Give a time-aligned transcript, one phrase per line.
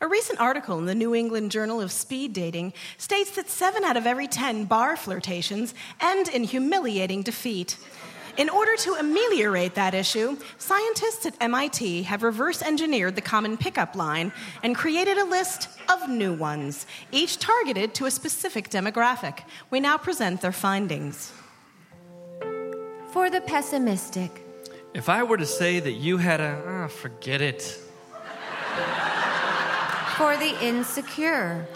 [0.00, 3.96] A recent article in the New England Journal of Speed Dating states that seven out
[3.96, 7.76] of every 10 bar flirtations end in humiliating defeat.
[8.36, 13.96] In order to ameliorate that issue, scientists at MIT have reverse engineered the common pickup
[13.96, 14.30] line
[14.62, 19.40] and created a list of new ones, each targeted to a specific demographic.
[19.70, 21.32] We now present their findings.
[23.10, 24.44] For the pessimistic,
[24.94, 27.78] If I were to say that you had a, ah, forget it.
[30.18, 31.66] For the insecure,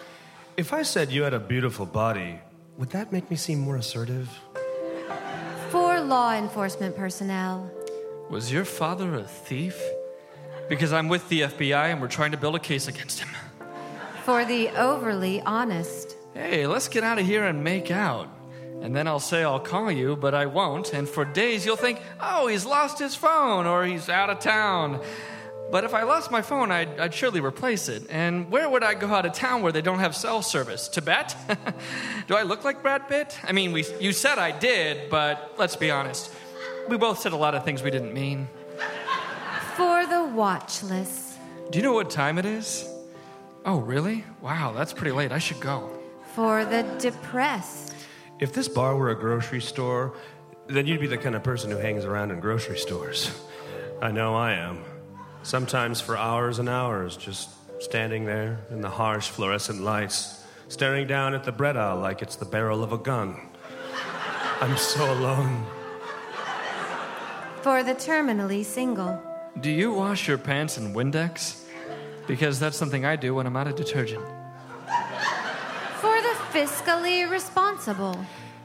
[0.56, 2.40] If I said you had a beautiful body,
[2.76, 4.28] would that make me seem more assertive?
[5.70, 7.70] for law enforcement personnel,
[8.28, 9.80] Was your father a thief?
[10.68, 13.28] Because I'm with the FBI and we're trying to build a case against him.
[14.24, 18.26] for the overly honest, Hey, let's get out of here and make out.
[18.82, 20.92] And then I'll say I'll call you, but I won't.
[20.94, 25.00] And for days you'll think, oh, he's lost his phone or he's out of town.
[25.72, 28.02] But if I lost my phone, I'd, I'd surely replace it.
[28.10, 30.86] And where would I go out of town where they don't have cell service?
[30.86, 31.34] Tibet?
[32.28, 33.38] Do I look like Brad Pitt?
[33.42, 36.30] I mean, we, you said I did, but let's be honest.
[36.90, 38.48] We both said a lot of things we didn't mean.
[39.74, 41.38] for the watchless,
[41.70, 42.86] Do you know what time it is?
[43.64, 44.26] Oh, really?
[44.42, 45.32] Wow, that's pretty late.
[45.32, 45.88] I should go.
[46.34, 47.94] for the depressed,
[48.40, 50.12] If this bar were a grocery store,
[50.66, 53.30] then you'd be the kind of person who hangs around in grocery stores.
[54.02, 54.84] I know I am.
[55.42, 57.50] Sometimes for hours and hours, just
[57.82, 62.36] standing there in the harsh fluorescent lights, staring down at the bread aisle like it's
[62.36, 63.40] the barrel of a gun.
[64.60, 65.66] I'm so alone.
[67.62, 69.20] for the terminally single,
[69.60, 71.64] Do you wash your pants in Windex?
[72.28, 74.24] Because that's something I do when I'm out of detergent.
[76.00, 78.16] for the fiscally responsible,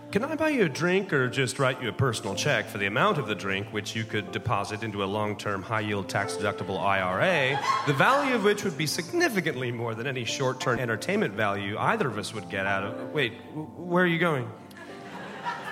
[0.10, 2.86] Can I buy you a drink or just write you a personal check for the
[2.86, 6.38] amount of the drink which you could deposit into a long term, high yield, tax
[6.38, 11.34] deductible IRA, the value of which would be significantly more than any short term entertainment
[11.34, 13.12] value either of us would get out of.
[13.12, 14.50] Wait, where are you going?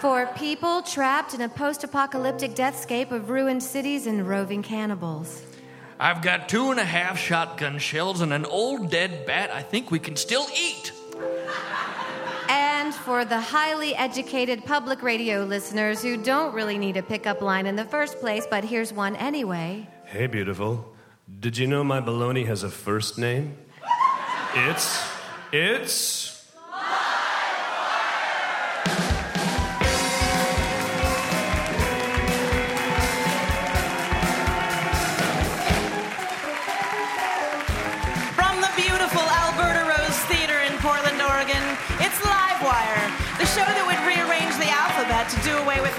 [0.01, 5.41] for people trapped in a post apocalyptic deathscape of ruined cities and roving cannibals,
[5.97, 9.91] I've got two and a half shotgun shells and an old dead bat I think
[9.91, 10.91] we can still eat.
[12.49, 17.65] And for the highly educated public radio listeners who don't really need a pickup line
[17.65, 19.87] in the first place, but here's one anyway.
[20.05, 20.93] Hey, beautiful.
[21.39, 23.57] Did you know my baloney has a first name?
[24.55, 25.03] It's.
[25.51, 26.34] It's.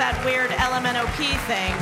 [0.06, 1.18] That weird LMNOP
[1.50, 1.74] thing.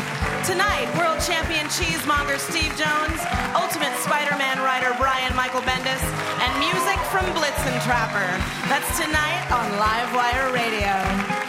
[0.49, 3.21] Tonight, world champion cheesemonger Steve Jones,
[3.53, 6.01] ultimate Spider Man writer Brian Michael Bendis,
[6.41, 8.25] and music from Blitzen Trapper.
[8.73, 11.45] That's tonight on Livewire Radio.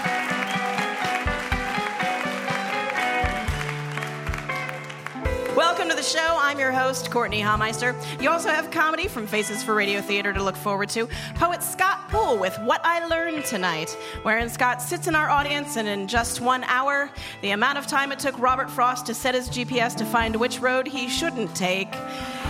[5.56, 6.36] Welcome to the show.
[6.38, 7.96] I'm your host, Courtenay Hameister.
[8.22, 11.08] You also have comedy from Faces for Radio Theater to look forward to.
[11.36, 13.92] Poet Scott With What I Learned Tonight,
[14.24, 17.12] wherein Scott sits in our audience and in just one hour,
[17.44, 20.60] the amount of time it took Robert Frost to set his GPS to find which
[20.60, 21.94] road he shouldn't take,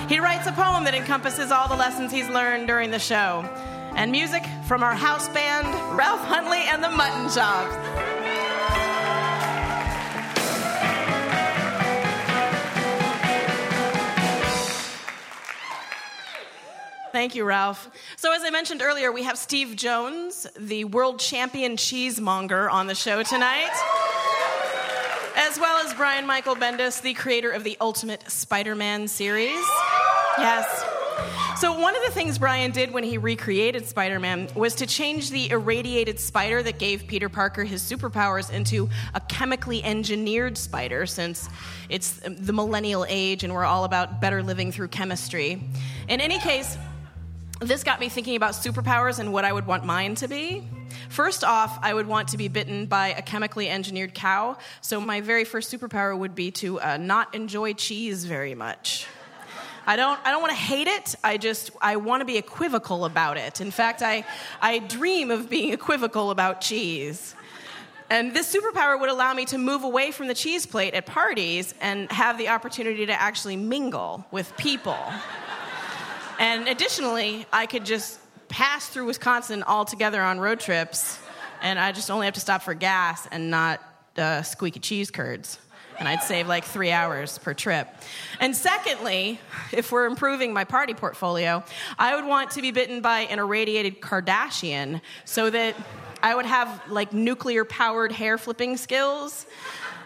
[0.07, 3.41] he writes a poem that encompasses all the lessons he's learned during the show.
[3.97, 5.67] And music from our house band,
[5.97, 8.14] Ralph Huntley and the Mutton Chops.
[17.15, 17.89] Thank you, Ralph.
[18.17, 22.93] So, as I mentioned earlier, we have Steve Jones, the world champion cheesemonger, on the
[22.93, 23.71] show tonight,
[25.37, 29.65] as well as Brian Michael Bendis, the creator of the Ultimate Spider Man series.
[30.37, 30.83] Yes.
[31.57, 35.29] So, one of the things Brian did when he recreated Spider Man was to change
[35.31, 41.47] the irradiated spider that gave Peter Parker his superpowers into a chemically engineered spider, since
[41.87, 45.63] it's the millennial age and we're all about better living through chemistry.
[46.09, 46.77] In any case,
[47.59, 50.67] this got me thinking about superpowers and what I would want mine to be.
[51.09, 55.21] First off, I would want to be bitten by a chemically engineered cow, so my
[55.21, 59.07] very first superpower would be to uh, not enjoy cheese very much.
[59.87, 61.15] I don't, I don't want to hate it.
[61.23, 63.61] I just, I want to be equivocal about it.
[63.61, 64.25] In fact, I,
[64.59, 67.35] I dream of being equivocal about cheese.
[68.09, 71.73] And this superpower would allow me to move away from the cheese plate at parties
[71.81, 74.97] and have the opportunity to actually mingle with people.
[76.39, 81.19] And additionally, I could just pass through Wisconsin altogether on road trips,
[81.61, 83.81] and I just only have to stop for gas and not
[84.17, 85.59] uh, squeaky cheese curds
[85.97, 87.87] and I'd save like three hours per trip.
[88.39, 89.39] And secondly,
[89.71, 91.63] if we're improving my party portfolio,
[91.97, 95.75] I would want to be bitten by an irradiated Kardashian so that
[96.21, 99.45] I would have like nuclear powered hair flipping skills.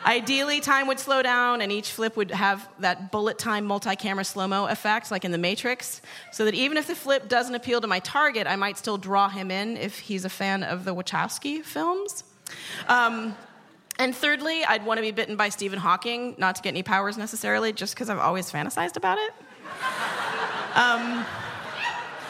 [0.05, 4.23] Ideally, time would slow down and each flip would have that bullet time multi camera
[4.23, 6.01] slow mo effect, like in The Matrix,
[6.31, 9.29] so that even if the flip doesn't appeal to my target, I might still draw
[9.29, 12.23] him in if he's a fan of the Wachowski films.
[12.87, 13.35] Um,
[13.99, 17.17] and thirdly, I'd want to be bitten by Stephen Hawking, not to get any powers
[17.17, 19.33] necessarily, just because I've always fantasized about it.
[20.75, 21.25] um,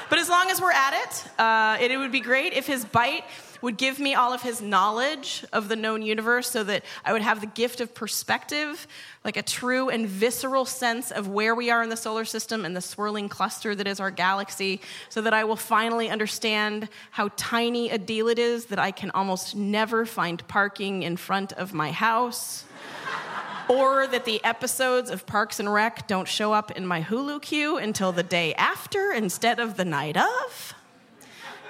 [0.09, 2.83] but as long as we're at it, uh, it, it would be great if his
[2.83, 3.23] bite
[3.61, 7.21] would give me all of his knowledge of the known universe so that I would
[7.21, 8.87] have the gift of perspective,
[9.23, 12.75] like a true and visceral sense of where we are in the solar system and
[12.75, 17.89] the swirling cluster that is our galaxy, so that I will finally understand how tiny
[17.89, 21.91] a deal it is that I can almost never find parking in front of my
[21.91, 22.65] house.
[23.69, 27.77] or that the episodes of Parks and Rec don't show up in my Hulu queue
[27.77, 30.73] until the day after instead of the night of.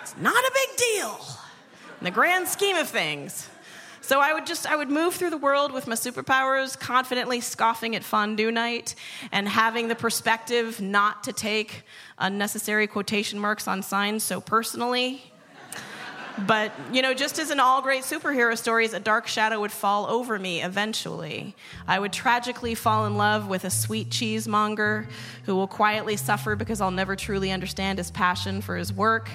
[0.02, 1.20] It's not a big deal
[2.00, 3.50] in the grand scheme of things.
[4.02, 7.96] So I would just I would move through the world with my superpowers, confidently scoffing
[7.96, 8.96] at fondue night
[9.32, 11.84] and having the perspective not to take
[12.18, 15.22] unnecessary quotation marks on signs so personally.
[16.48, 20.06] But, you know, just as in all great superhero stories, a dark shadow would fall
[20.06, 21.54] over me eventually.
[21.86, 25.08] I would tragically fall in love with a sweet cheesemonger
[25.44, 29.30] who will quietly suffer because I'll never truly understand his passion for his work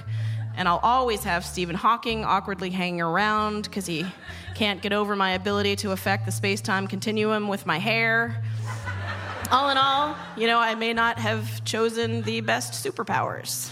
[0.57, 4.07] and I'll always have Stephen Hawking awkwardly hanging around because he
[4.55, 8.43] can't get over my ability to affect the space time continuum with my hair.
[9.51, 13.71] All in all, you know, I may not have chosen the best superpowers.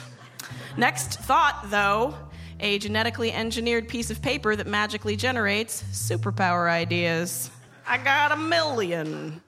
[0.77, 2.15] Next thought, though
[2.63, 7.51] a genetically engineered piece of paper that magically generates superpower ideas.
[7.87, 9.43] I got a million.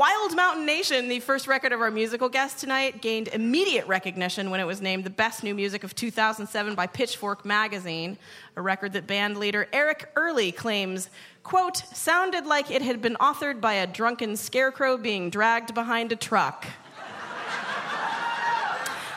[0.00, 4.58] Wild Mountain Nation, the first record of our musical guest tonight, gained immediate recognition when
[4.58, 8.16] it was named the best new music of 2007 by Pitchfork magazine,
[8.56, 11.10] a record that band leader Eric Early claims,
[11.42, 16.16] quote, sounded like it had been authored by a drunken scarecrow being dragged behind a
[16.16, 16.64] truck.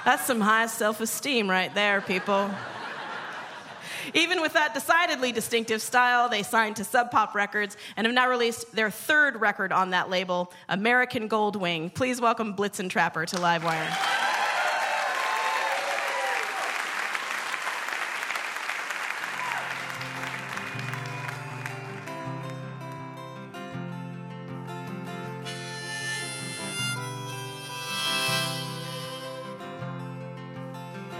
[0.03, 2.51] That's some high self esteem right there, people.
[4.13, 8.29] Even with that decidedly distinctive style, they signed to Sub Pop Records and have now
[8.29, 11.93] released their third record on that label, American Goldwing.
[11.93, 13.89] Please welcome Blitzen Trapper to Livewire.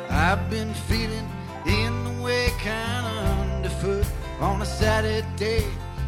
[0.10, 1.13] I've been feeling
[4.64, 5.66] a Saturday.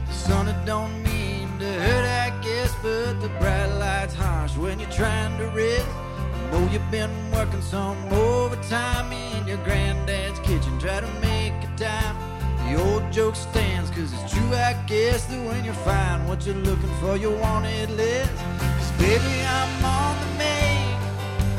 [0.07, 4.79] The sun it don't mean to hurt, I guess, but the bright light's harsh when
[4.79, 5.89] you're trying to rest.
[5.89, 11.71] I know you've been working some overtime in your granddad's kitchen, try to make a
[11.75, 12.15] time.
[12.63, 16.63] The old joke stands, cause it's true, I guess, that when you find what you're
[16.69, 18.29] looking for, you want it less.
[18.77, 20.95] Cause baby, I'm on the main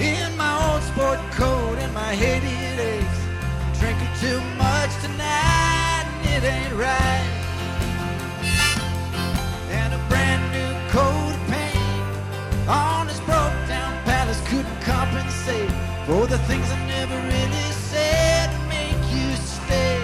[0.01, 3.21] in my old sport coat and my hated ace.
[3.81, 5.66] Drinking too much tonight
[6.37, 7.29] it ain't right.
[9.71, 15.71] And a brand new coat of paint on this broke down palace couldn't compensate
[16.05, 20.01] for the things I never really said to make you stay.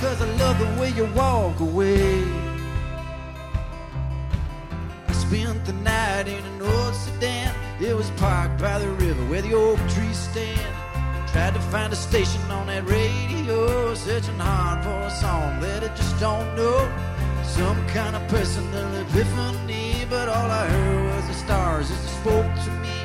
[0.00, 2.24] Cause I love the way you walk away.
[5.06, 7.54] I spent the night in an old sedan.
[7.80, 10.85] It was parked by the river where the oak trees stand.
[11.36, 15.88] Tried to find a station on that radio, searching hard for a song that I
[15.88, 16.78] just don't know.
[17.44, 22.54] Some kind of personal epiphany, but all I heard was the stars as they spoke
[22.64, 22.98] to me.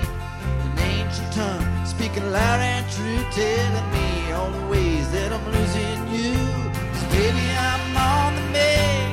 [0.64, 6.02] An ancient tongue speaking loud and true, telling me all the ways that I'm losing
[6.16, 6.34] you.
[6.72, 9.12] 'Cause baby, I'm on the make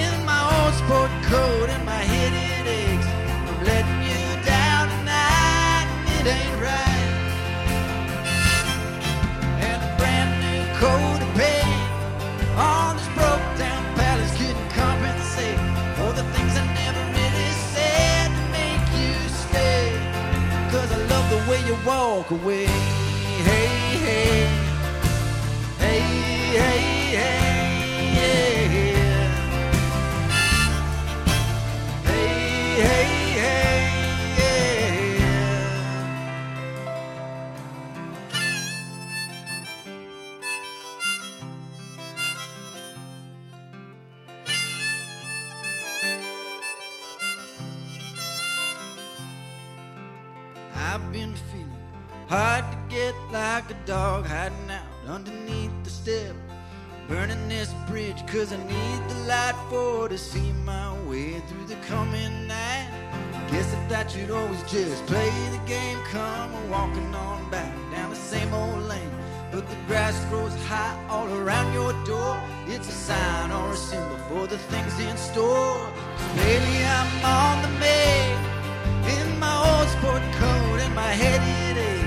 [0.00, 3.08] in my old sport coat and my head it aches.
[3.48, 4.24] I'm letting you
[4.54, 6.87] down tonight, and it ain't right.
[10.78, 11.80] Coat of paint
[12.56, 15.58] on this broke down palace couldn't compensate
[15.96, 19.82] for the things I never really said to make you stay.
[20.70, 22.66] Cause I love the way you walk away.
[23.48, 23.66] Hey,
[24.06, 24.46] hey,
[25.78, 26.00] hey,
[26.62, 27.67] hey, hey,
[53.88, 56.36] dog hiding out underneath the step.
[57.08, 61.80] Burning this bridge cause I need the light for to see my way through the
[61.86, 62.90] coming night.
[63.50, 68.16] Guess I thought you'd always just play the game, come walking on back down the
[68.16, 69.10] same old lane.
[69.50, 72.38] But the grass grows high all around your door.
[72.66, 75.80] It's a sign or a symbol for the things in store.
[76.36, 78.36] Baby, I'm on the make
[79.16, 81.97] in my old sport coat and my head it aches.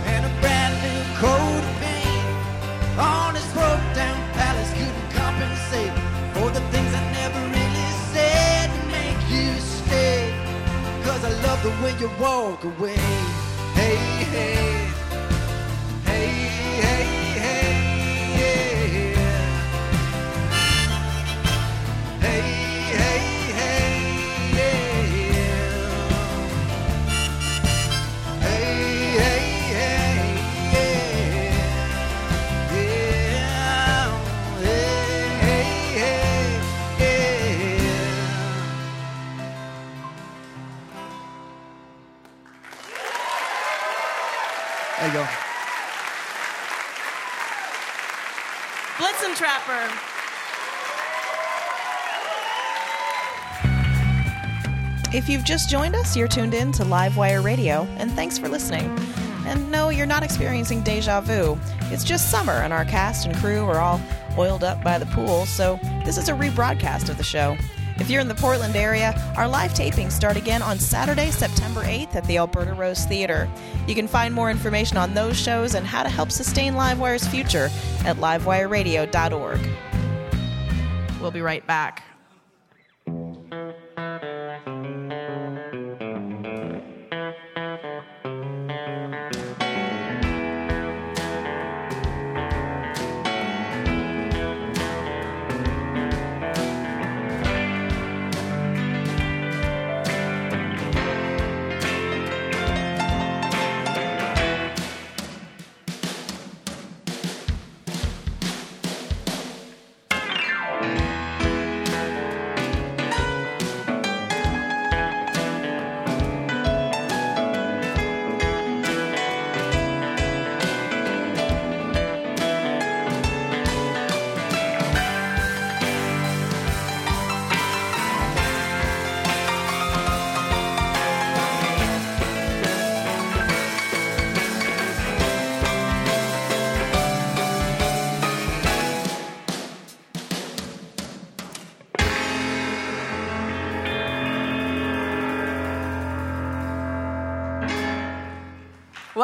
[0.06, 5.94] And a brand new coat of paint on his broke down palace couldn't compensate
[6.36, 10.32] for the things I never really said to make you stay.
[11.04, 12.98] Cause I love the way you walk away.
[13.74, 13.98] Hey.
[14.34, 14.73] Hey,
[55.14, 58.86] If you've just joined us, you're tuned in to Livewire Radio, and thanks for listening.
[59.46, 61.58] And no, you're not experiencing deja vu.
[61.92, 64.02] It's just summer, and our cast and crew are all
[64.38, 67.56] oiled up by the pool, so this is a rebroadcast of the show.
[68.00, 72.16] If you're in the Portland area, our live tapings start again on Saturday, September 8th
[72.16, 73.50] at the Alberta Rose Theater.
[73.88, 77.70] You can find more information on those shows and how to help sustain Livewire's future
[78.06, 79.60] at livewireradio.org.
[81.22, 82.04] We'll be right back.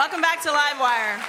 [0.09, 1.19] Welcome back to Livewire.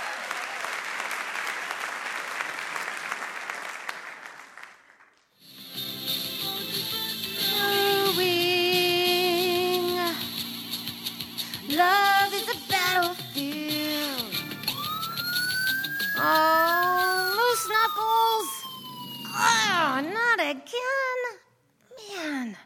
[11.76, 14.34] Love is a battlefield.
[16.16, 18.49] Oh, loose knuckles.
[19.28, 21.20] Oh, not again.
[22.18, 22.56] Man.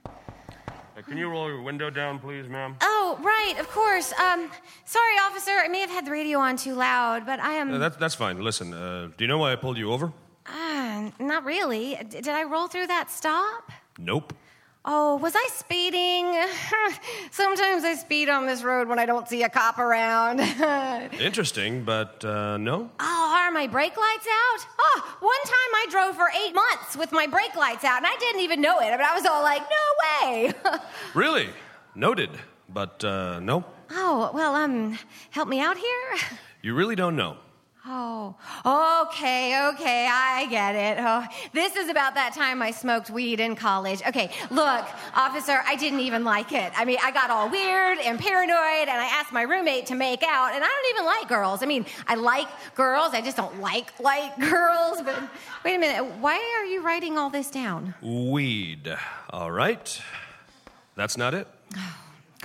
[1.09, 2.77] Can you roll your window down, please, ma'am?
[2.81, 4.13] Oh, right, of course.
[4.13, 4.49] Um,
[5.95, 7.73] had the radio on too loud, but I am.
[7.75, 8.41] Uh, that's, that's fine.
[8.43, 10.13] Listen, uh, do you know why I pulled you over?
[10.47, 11.97] Uh, not really.
[11.97, 13.71] D- did I roll through that stop?
[13.99, 14.35] Nope.
[14.87, 16.27] Oh, was I speeding?
[17.31, 20.41] Sometimes I speed on this road when I don't see a cop around.
[21.21, 22.91] Interesting, but uh, no.
[23.01, 24.67] Oh, are my brake lights out?
[24.79, 28.15] Oh, one time I drove for eight months with my brake lights out, and I
[28.21, 28.89] didn't even know it.
[28.89, 30.53] I mean, I was all like, no way.
[31.15, 31.49] Really?
[31.95, 32.31] Noted,
[32.69, 33.65] but uh, no.
[33.91, 34.99] Oh, well, um,
[35.31, 36.15] help me out here?
[36.63, 37.37] You really don't know.
[37.87, 40.97] Oh, okay, okay, I get it.
[40.99, 44.01] Oh, this is about that time I smoked weed in college.
[44.09, 46.73] Okay, look, officer, I didn't even like it.
[46.75, 50.23] I mean, I got all weird and paranoid, and I asked my roommate to make
[50.23, 51.63] out, and I don't even like girls.
[51.63, 55.03] I mean, I like girls, I just don't like like girls.
[55.03, 55.23] But
[55.63, 57.95] wait a minute, why are you writing all this down?
[58.01, 58.97] Weed.
[59.29, 60.01] All right.
[60.97, 61.47] That's not it?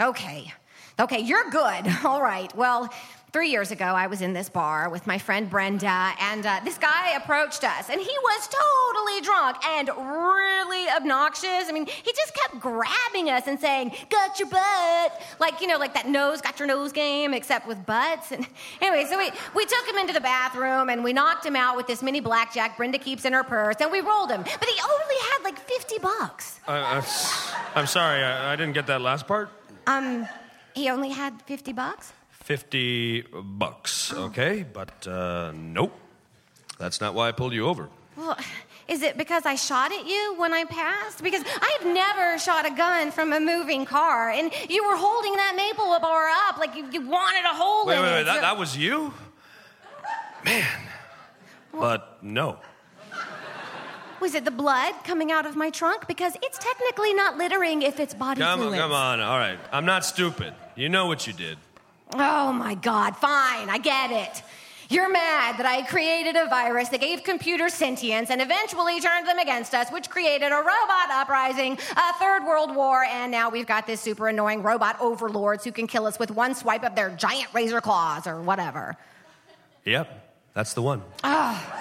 [0.01, 0.53] Okay.
[0.99, 1.87] Okay, you're good.
[2.03, 2.53] All right.
[2.57, 2.89] Well,
[3.31, 6.77] three years ago, I was in this bar with my friend Brenda, and uh, this
[6.77, 11.69] guy approached us, and he was totally drunk and really obnoxious.
[11.69, 15.21] I mean, he just kept grabbing us and saying, Got your butt.
[15.39, 18.33] Like, you know, like that nose, got your nose game, except with butts.
[18.33, 18.45] And
[18.81, 21.87] anyway, so we, we took him into the bathroom and we knocked him out with
[21.87, 24.41] this mini blackjack Brenda keeps in her purse, and we rolled him.
[24.41, 26.59] But he only had like 50 bucks.
[27.75, 29.49] I'm sorry, I, I didn't get that last part.
[29.87, 30.27] Um,
[30.75, 32.13] he only had 50 bucks?
[32.31, 34.65] 50 bucks, okay?
[34.71, 35.93] But uh, nope.
[36.79, 37.89] That's not why I pulled you over.
[38.15, 38.37] Well,
[38.87, 41.21] is it because I shot at you when I passed?
[41.23, 45.53] Because I've never shot a gun from a moving car, and you were holding that
[45.55, 48.13] maple bar up like you, you wanted a hole Wait, in wait, it.
[48.13, 49.13] wait, that, so- that was you?
[50.45, 50.65] Man.
[51.73, 52.59] But no.
[54.21, 56.07] Was it the blood coming out of my trunk?
[56.07, 58.81] Because it's technically not littering if it's body Come on, fluids.
[58.81, 59.21] come on.
[59.21, 59.57] All right.
[59.71, 60.53] I'm not stupid.
[60.75, 61.57] You know what you did.
[62.13, 64.43] Oh my God, fine, I get it.
[64.89, 69.37] You're mad that I created a virus that gave computers sentience and eventually turned them
[69.37, 73.85] against us, which created a robot uprising, a third world war, and now we've got
[73.85, 77.53] this super annoying robot overlords who can kill us with one swipe of their giant
[77.53, 78.97] razor claws or whatever.
[79.85, 80.27] Yep.
[80.55, 81.03] That's the one.
[81.23, 81.78] I am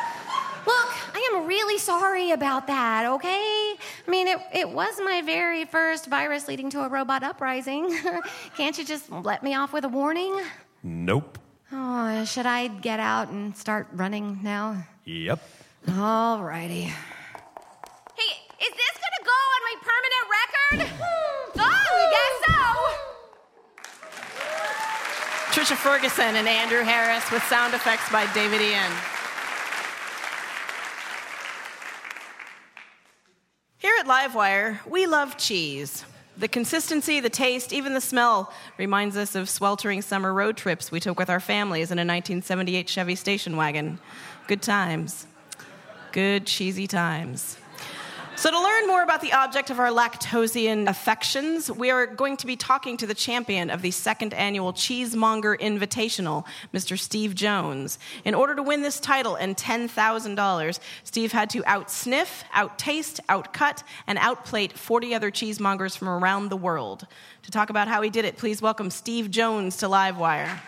[1.48, 3.74] really sorry about that, okay?
[4.06, 7.98] I mean, it, it was my very first virus leading to a robot uprising.
[8.56, 10.38] Can't you just let me off with a warning?
[10.82, 11.38] Nope.
[11.72, 14.84] Oh, should I get out and start running now?
[15.06, 15.40] Yep.
[15.86, 16.84] Alrighty.
[16.84, 20.80] Hey, is this gonna go on my permanent record?
[21.00, 21.60] Hmm.
[21.60, 22.60] oh, I guess so.
[25.60, 28.92] Trisha Ferguson and Andrew Harris with sound effects by David Ian.
[33.98, 36.04] At Livewire, we love cheese.
[36.36, 41.00] The consistency, the taste, even the smell reminds us of sweltering summer road trips we
[41.00, 43.98] took with our families in a 1978 Chevy station wagon.
[44.46, 45.26] Good times.
[46.12, 47.58] Good cheesy times.
[48.38, 52.46] So, to learn more about the object of our lactosian affections, we are going to
[52.46, 56.96] be talking to the champion of the second annual Cheesemonger Invitational, Mr.
[56.96, 57.98] Steve Jones.
[58.24, 64.20] In order to win this title and $10,000, Steve had to outsniff, outtaste, outcut, and
[64.20, 67.08] outplate 40 other cheesemongers from around the world.
[67.42, 70.60] To talk about how he did it, please welcome Steve Jones to Livewire.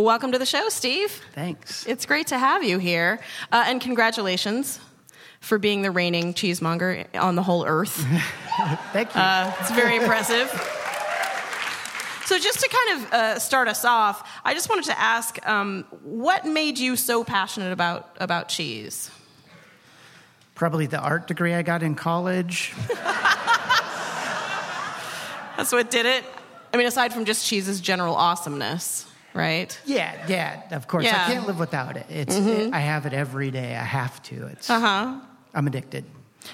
[0.00, 1.10] Welcome to the show, Steve.
[1.34, 1.86] Thanks.
[1.86, 3.20] It's great to have you here.
[3.50, 4.80] Uh, and congratulations
[5.40, 7.94] for being the reigning cheesemonger on the whole earth.
[8.92, 9.20] Thank you.
[9.20, 10.48] Uh, it's very impressive.
[12.24, 15.84] So, just to kind of uh, start us off, I just wanted to ask um,
[16.02, 19.10] what made you so passionate about, about cheese?
[20.54, 22.72] Probably the art degree I got in college.
[25.56, 26.24] That's what did it?
[26.72, 29.78] I mean, aside from just cheese's general awesomeness, right?
[29.84, 31.04] Yeah, yeah, of course.
[31.04, 31.24] Yeah.
[31.26, 32.06] I can't live without it.
[32.08, 32.72] It's Mhm.
[32.72, 33.74] I have it every day.
[33.76, 34.46] I have to.
[34.48, 35.14] It's Uh huh.
[35.54, 36.04] I'm addicted.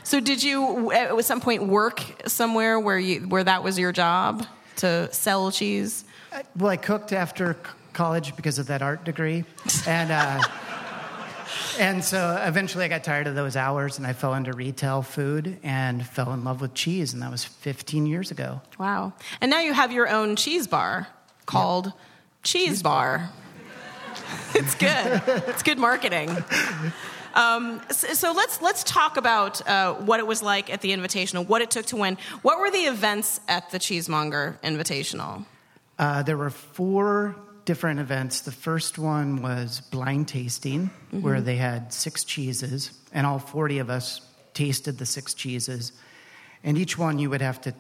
[0.03, 4.47] So, did you at some point work somewhere where you where that was your job
[4.77, 6.05] to sell cheese?
[6.33, 7.57] Uh, Well, I cooked after
[7.95, 9.45] college because of that art degree,
[9.87, 10.43] and uh,
[11.79, 15.59] and so eventually I got tired of those hours, and I fell into retail food
[15.63, 18.61] and fell in love with cheese, and that was 15 years ago.
[18.79, 19.15] Wow!
[19.41, 21.09] And now you have your own cheese bar
[21.47, 21.93] called
[22.49, 23.29] Cheese, Bar.
[24.55, 25.23] it's good.
[25.27, 26.35] it's good marketing.
[27.35, 31.47] Um, so, so let's let's talk about uh, what it was like at the Invitational,
[31.47, 32.17] what it took to win.
[32.41, 35.45] What were the events at the Cheesemonger Invitational?
[35.99, 38.41] Uh, there were four different events.
[38.41, 41.21] The first one was blind tasting, Mhm.
[41.21, 44.23] where they had six cheeses, and all 40 of us
[44.55, 45.93] tasted the six cheeses.
[46.65, 47.75] And each one you would have to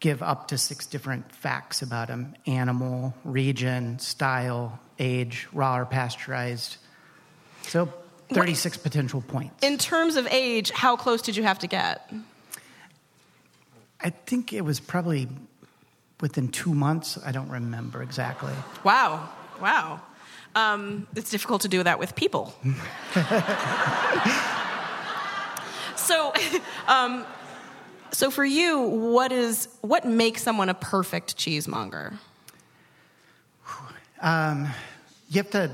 [0.00, 6.76] give up to six different facts about them animal, region, style, age, raw or pasteurized.
[7.62, 7.92] So
[8.32, 9.62] 36 potential points.
[9.62, 12.10] In terms of age, how close did you have to get?
[14.00, 15.28] I think it was probably
[16.20, 17.18] within two months.
[17.24, 18.52] I don't remember exactly.
[18.84, 19.28] Wow.
[19.60, 20.00] Wow.
[20.54, 22.54] Um, it's difficult to do that with people.
[25.96, 26.32] so,
[26.88, 27.24] um,
[28.12, 32.18] so for you, what is what makes someone a perfect cheesemonger?
[34.20, 34.68] Um,
[35.28, 35.70] you have to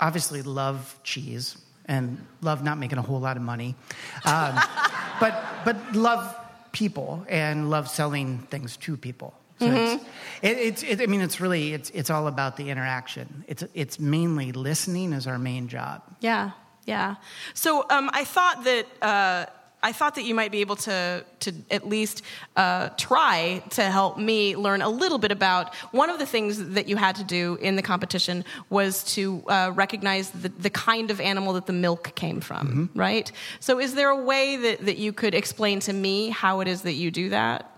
[0.00, 3.76] obviously love cheese and love not making a whole lot of money,
[4.24, 4.60] um,
[5.20, 6.34] but but love
[6.72, 9.34] people and love selling things to people.
[9.60, 9.76] So Mhm.
[9.76, 10.04] it's,
[10.42, 13.44] it, it's it, I mean, it's really it's it's all about the interaction.
[13.46, 16.02] It's it's mainly listening is our main job.
[16.20, 16.50] Yeah,
[16.86, 17.16] yeah.
[17.54, 19.46] So um, I thought that uh,
[19.84, 22.22] I thought that you might be able to to at least
[22.56, 26.88] uh, try to help me learn a little bit about one of the things that
[26.88, 31.20] you had to do in the competition was to uh, recognize the, the kind of
[31.20, 33.30] animal that the milk came from, right?
[33.60, 36.82] So is there a way that, that you could explain to me how it is
[36.82, 37.70] that you do that?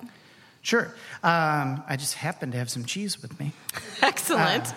[0.62, 0.94] Sure.
[1.24, 3.52] Um, I just happen to have some cheese with me.
[4.02, 4.68] Excellent.
[4.68, 4.74] Uh,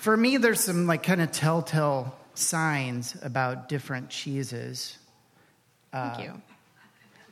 [0.00, 4.98] for me, there's some like kind of telltale signs about different cheeses.
[5.92, 6.42] Uh, Thank you.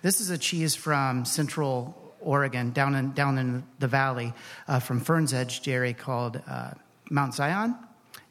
[0.02, 4.32] This is a cheese from Central Oregon, down in down in the valley,
[4.68, 6.70] uh, from Fern's Edge Dairy, called uh,
[7.10, 7.76] Mount Zion,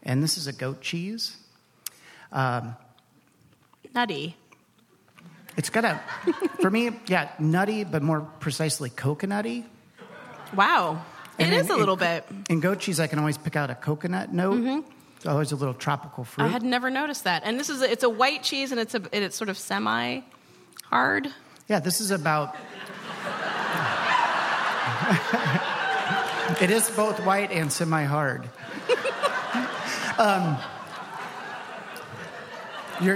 [0.04, 1.36] and this is a goat cheese.
[2.32, 2.76] Um,
[3.94, 4.36] Nutty.
[5.56, 6.02] it's got a,
[6.60, 9.64] for me, yeah, nutty, but more precisely coconutty.
[10.54, 11.02] Wow.
[11.38, 12.26] It And is a little in- bit.
[12.50, 14.84] In goat cheese, I can always pick out a coconut note.
[15.16, 16.44] It's always a little tropical fruit.
[16.44, 17.44] I had never noticed that.
[17.46, 20.22] And this is a, it's a white cheese and it's a it's sort of semi
[20.84, 21.28] hard.
[21.68, 22.56] Yeah, this is about.
[26.62, 28.48] it is both white and semi hard.
[30.18, 30.58] um,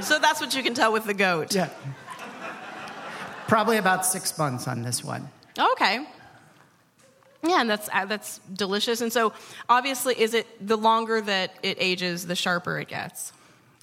[0.02, 1.54] So that's what you can tell with the goat.
[1.54, 1.70] yeah.
[3.48, 5.30] Probably about six months on this one.
[5.58, 6.06] Okay.
[7.42, 9.02] Yeah, and that's uh, that's delicious.
[9.02, 9.32] And so,
[9.70, 13.32] obviously, is it the longer that it ages, the sharper it gets?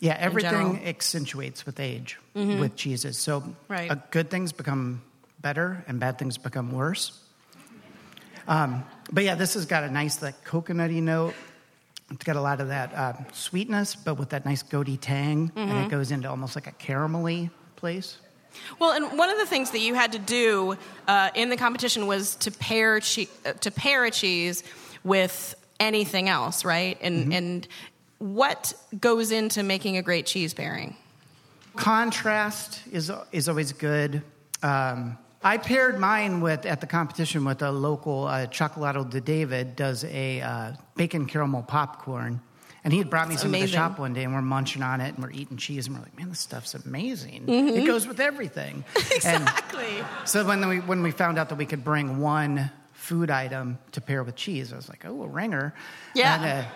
[0.01, 2.59] Yeah, everything accentuates with age Mhm.
[2.61, 3.17] with cheeses.
[3.19, 3.91] So Right.
[3.91, 5.01] uh, good things become
[5.41, 7.13] better and bad things become worse.
[8.49, 11.35] Um, but yeah, this has got a nice like coconutty note.
[12.11, 15.71] It's got a lot of that uh, sweetness, but with that nice goaty tang, and
[15.71, 15.85] Mhm.
[15.87, 18.19] it goes into almost like a caramelly place.
[18.79, 20.77] Well, and one of the things that you had to do
[21.09, 24.63] uh, in the competition was to pair che- uh, to pair a cheese
[25.05, 26.97] with anything else, right?
[27.03, 27.67] And and
[28.19, 30.97] what goes into making a great cheese pairing?
[31.77, 34.23] Contrast is is always good.
[34.63, 39.77] Um, I paired mine with at the competition with a local uh, Xocolatl de David
[39.77, 42.41] does a uh, bacon caramel popcorn,
[42.83, 43.67] and he had brought me That's some at amazing.
[43.73, 46.03] the shop one day, and we're munching on it, and we're eating cheese, and we're
[46.03, 47.45] like, man, this stuff's amazing.
[47.47, 47.77] Mhm.
[47.83, 48.83] It goes with everything.
[48.97, 50.03] And Exactly.
[50.25, 54.01] so when we when we found out that we could bring one food item to
[54.01, 55.75] pair with cheese, I was like, oh, a ringer.
[56.15, 56.35] Yeah.
[56.35, 56.69] And, uh,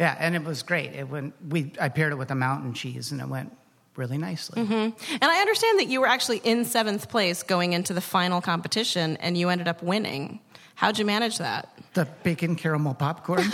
[0.00, 0.92] yeah, and it was great.
[0.94, 1.34] It went.
[1.48, 3.56] We I paired it with a mountain cheese, and it went
[3.96, 4.62] really nicely.
[4.64, 8.40] hmm And I understand that you were actually in seventh place going into the final
[8.40, 10.40] competition, and you ended up winning.
[10.74, 11.72] How'd you manage that?
[11.94, 13.44] The bacon caramel popcorn.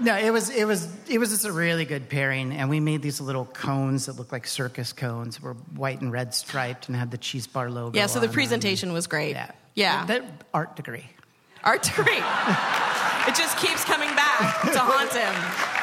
[0.00, 3.00] no, it was it was it was just a really good pairing, and we made
[3.02, 5.40] these little cones that looked like circus cones.
[5.40, 7.96] Were white and red striped and had the cheese bar logo.
[7.98, 8.34] Yeah, so the on them.
[8.34, 9.30] presentation was great.
[9.30, 10.04] Yeah, Yeah.
[10.06, 11.06] That art degree.
[11.66, 12.22] Art degree.
[13.26, 15.76] it just keeps coming back to haunt him.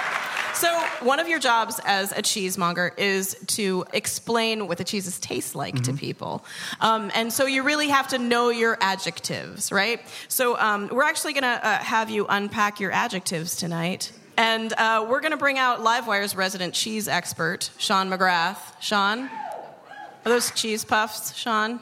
[0.55, 5.55] So, one of your jobs as a cheesemonger is to explain what the cheeses taste
[5.55, 6.45] like to people.
[6.79, 9.99] Um, and so, you really have to know your adjectives, right?
[10.29, 14.13] So, um, we're actually going to uh, have you unpack your adjectives tonight.
[14.37, 18.57] And uh, we're going to bring out Livewire's resident cheese expert, Sean McGrath.
[18.79, 19.23] Sean?
[19.23, 21.81] Are those cheese puffs, Sean?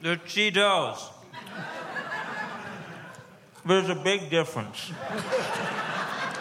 [0.00, 1.19] They're Cheetos.
[3.64, 4.90] There's a big difference.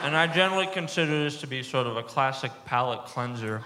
[0.03, 3.61] And I generally consider this to be sort of a classic palate cleanser.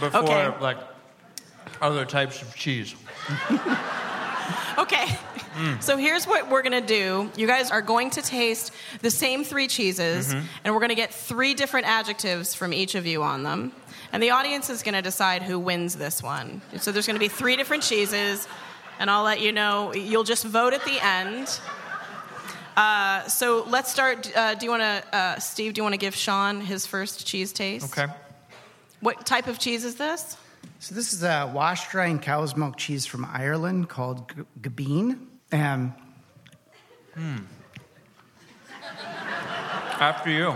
[0.00, 0.52] Before, Okay.
[0.60, 0.78] like,
[1.80, 2.94] other types of cheese.
[4.78, 5.18] Okay.
[5.56, 5.82] Mm.
[5.82, 7.30] So here's what we're gonna do.
[7.36, 10.44] You guys are going to taste the same three cheeses, Mhm.
[10.64, 13.72] and we're gonna get three different adjectives from each of you on them.
[14.12, 16.62] And the audience is gonna decide who wins this one.
[16.78, 18.46] So there's gonna be three different cheeses,
[18.98, 19.94] and I'll let you know.
[19.94, 21.60] You'll just vote at the end.
[22.76, 24.30] Uh, so let's start.
[24.36, 25.74] Uh, do you want to, uh, Steve?
[25.74, 27.96] Do you want to give Sean his first cheese taste?
[27.98, 28.12] Okay.
[29.00, 30.36] What type of cheese is this?
[30.80, 35.18] So this is a washed rind cow's milk cheese from Ireland called G- Gubbeen.
[35.52, 35.94] Um,
[37.14, 37.38] Hmm.
[40.00, 40.54] After you.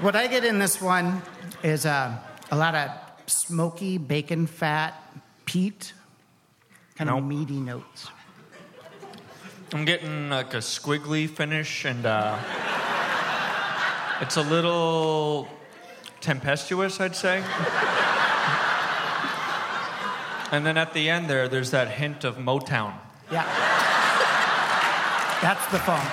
[0.00, 1.22] what I get in this one
[1.62, 2.16] is uh,
[2.54, 2.88] a lot of
[3.26, 4.94] smoky bacon fat,
[5.44, 5.92] peat,
[6.94, 8.06] kind of meaty notes.
[9.72, 12.38] I'm getting like a squiggly finish, and uh,
[14.20, 15.48] it's a little
[16.20, 17.38] tempestuous, I'd say.
[20.52, 22.94] and then at the end there, there's that hint of Motown.
[23.32, 23.42] Yeah.
[25.42, 26.08] That's the funk.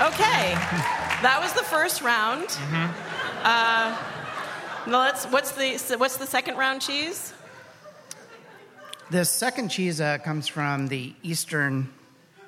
[0.00, 0.54] Okay,
[1.22, 2.46] that was the first round.
[3.42, 3.96] Uh,
[4.88, 5.26] now let's.
[5.26, 7.32] What's the what's the second round cheese?
[9.10, 11.88] The second cheese uh, comes from the eastern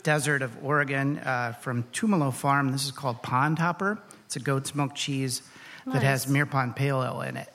[0.03, 2.73] desert of Oregon, uh, from Tumalo Farm.
[2.73, 3.99] This is called Pond Hopper.
[4.27, 5.43] It's a goat's milk cheese
[5.87, 6.33] that has Nice.
[6.33, 7.49] Mirror Pond Pale Ale in it.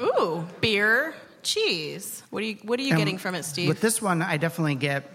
[0.00, 2.22] Ooh, beer cheese.
[2.30, 3.68] What are you What are you And getting from it, Steve?
[3.68, 5.10] With this one, I definitely get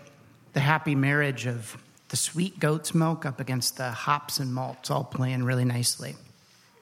[0.54, 1.78] the happy marriage of
[2.10, 6.16] the sweet goat's milk up against the hops and malts all playing really nicely.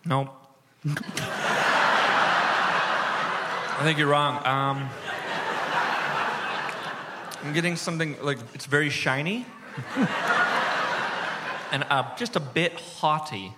[0.06, 0.34] Nope.
[3.80, 4.46] I think you're wrong.
[4.46, 4.90] Um,
[7.46, 9.46] I'm getting something like it's very shiny
[11.72, 13.54] and uh, just a bit haughty.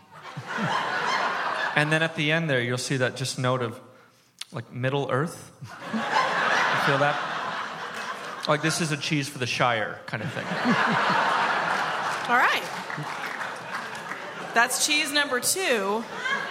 [1.75, 3.79] and then at the end there, you'll see that just note of
[4.51, 5.51] like Middle Earth.
[5.63, 5.99] you
[6.85, 7.17] feel that?
[8.47, 10.45] Like this is a cheese for the Shire kind of thing.
[12.29, 12.61] All right.
[14.53, 16.03] That's cheese number two.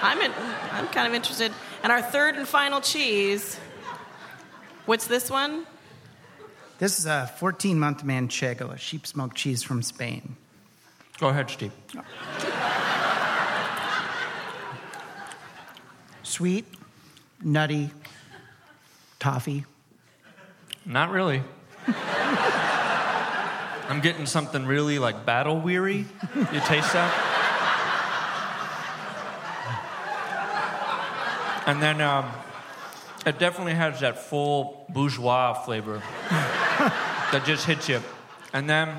[0.02, 0.32] I'm in,
[0.72, 1.52] I'm kind of interested.
[1.82, 3.58] And our third and final cheese.
[4.86, 5.66] What's this one?
[6.78, 10.36] This is a 14 month manchego, a sheep's milk cheese from Spain.
[11.18, 11.72] Go ahead, Steve.
[16.22, 16.64] Sweet,
[17.42, 17.90] nutty,
[19.18, 19.64] toffee.
[20.86, 21.42] Not really.
[23.88, 26.06] I'm getting something really like battle weary.
[26.36, 27.29] You taste that?
[31.70, 32.28] And then um,
[33.24, 38.02] it definitely has that full bourgeois flavor that just hits you.
[38.52, 38.96] And then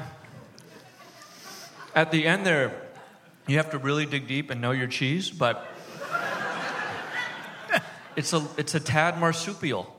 [1.93, 2.71] at the end there,
[3.45, 5.67] you have to really dig deep and know your cheese, but
[8.15, 9.93] it's a, it's a tad marsupial.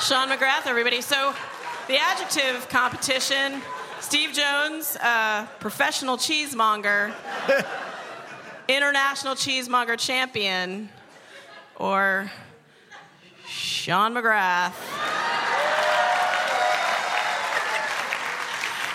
[0.00, 1.00] Sean McGrath, everybody.
[1.00, 1.34] So,
[1.88, 3.60] the adjective competition
[4.00, 7.12] Steve Jones, uh, professional cheesemonger,
[8.68, 10.90] international cheesemonger champion,
[11.76, 12.30] or
[13.46, 14.74] Sean McGrath.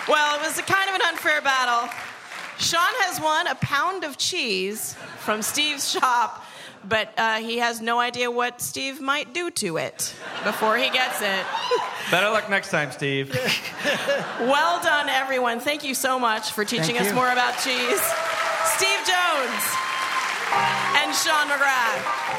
[0.06, 1.88] Well, it was a kind of an unfair battle.
[2.58, 6.44] Sean has won a pound of cheese from Steve's shop,
[6.86, 11.20] but uh, he has no idea what Steve might do to it before he gets
[11.22, 11.44] it.
[12.10, 13.34] Better luck next time, Steve.
[14.40, 15.58] Well done, everyone.
[15.58, 17.14] Thank you so much for teaching Thank us you.
[17.14, 18.00] more about cheese.
[18.66, 19.64] Steve Jones
[20.96, 22.34] and Sean McGrath.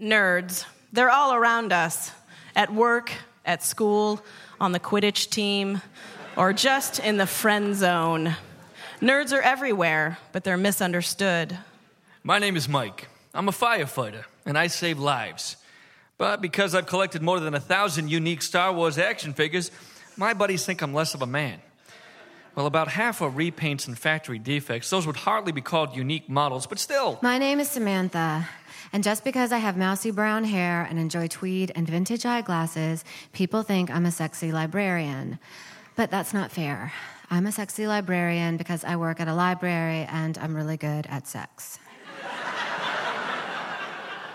[0.00, 0.64] Nerds.
[0.92, 2.12] They're all around us
[2.56, 3.12] at work,
[3.44, 4.20] at school,
[4.60, 5.82] on the Quidditch team,
[6.36, 8.36] or just in the friend zone.
[9.00, 11.56] Nerds are everywhere, but they're misunderstood.
[12.22, 13.08] My name is Mike.
[13.34, 15.56] I'm a firefighter, and I save lives.
[16.16, 19.70] But because I've collected more than a thousand unique Star Wars action figures,
[20.16, 21.60] my buddies think I'm less of a man.
[22.56, 24.90] Well, about half are repaints and factory defects.
[24.90, 27.20] Those would hardly be called unique models, but still.
[27.22, 28.48] My name is Samantha.
[28.92, 33.62] And just because I have mousy brown hair and enjoy tweed and vintage eyeglasses, people
[33.62, 35.38] think I'm a sexy librarian.
[35.96, 36.92] But that's not fair.
[37.30, 41.26] I'm a sexy librarian because I work at a library and I'm really good at
[41.26, 41.78] sex.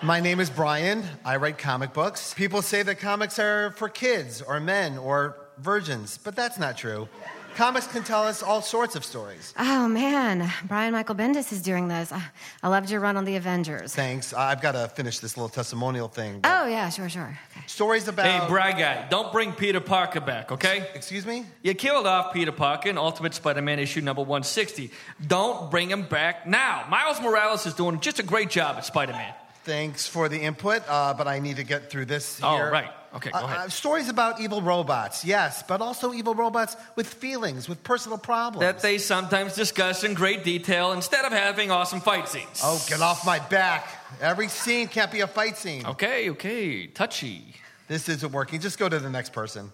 [0.04, 1.02] My name is Brian.
[1.24, 2.34] I write comic books.
[2.34, 7.08] People say that comics are for kids or men or virgins, but that's not true.
[7.56, 9.54] Comics can tell us all sorts of stories.
[9.60, 12.12] Oh man, Brian Michael Bendis is doing this.
[12.12, 12.22] I,
[12.64, 13.94] I loved your run on the Avengers.
[13.94, 14.34] Thanks.
[14.34, 16.40] I've got to finish this little testimonial thing.
[16.44, 17.38] Oh yeah, sure, sure.
[17.68, 18.26] Stories about.
[18.26, 20.88] Hey, Bry Guy, don't bring Peter Parker back, okay?
[20.96, 21.46] Excuse me?
[21.62, 24.92] You killed off Peter Parker in Ultimate Spider Man issue number 160.
[25.28, 26.86] Don't bring him back now.
[26.90, 29.34] Miles Morales is doing just a great job at Spider Man.
[29.64, 32.70] Thanks for the input, uh, but I need to get through this Oh, here.
[32.72, 32.90] right.
[33.16, 33.58] Okay, go Uh, ahead.
[33.58, 38.62] uh, stories about evil robots, yes, but also evil robots with feelings, with personal problems.
[38.62, 42.62] That they sometimes discuss in great detail instead of having awesome fight scenes.
[42.64, 43.88] Oh, get off my back.
[44.20, 45.86] Every scene can't be a fight scene.
[45.86, 46.88] Okay, okay.
[46.88, 47.54] Touchy.
[47.88, 48.60] This isn't working.
[48.60, 49.72] Just go to the next person.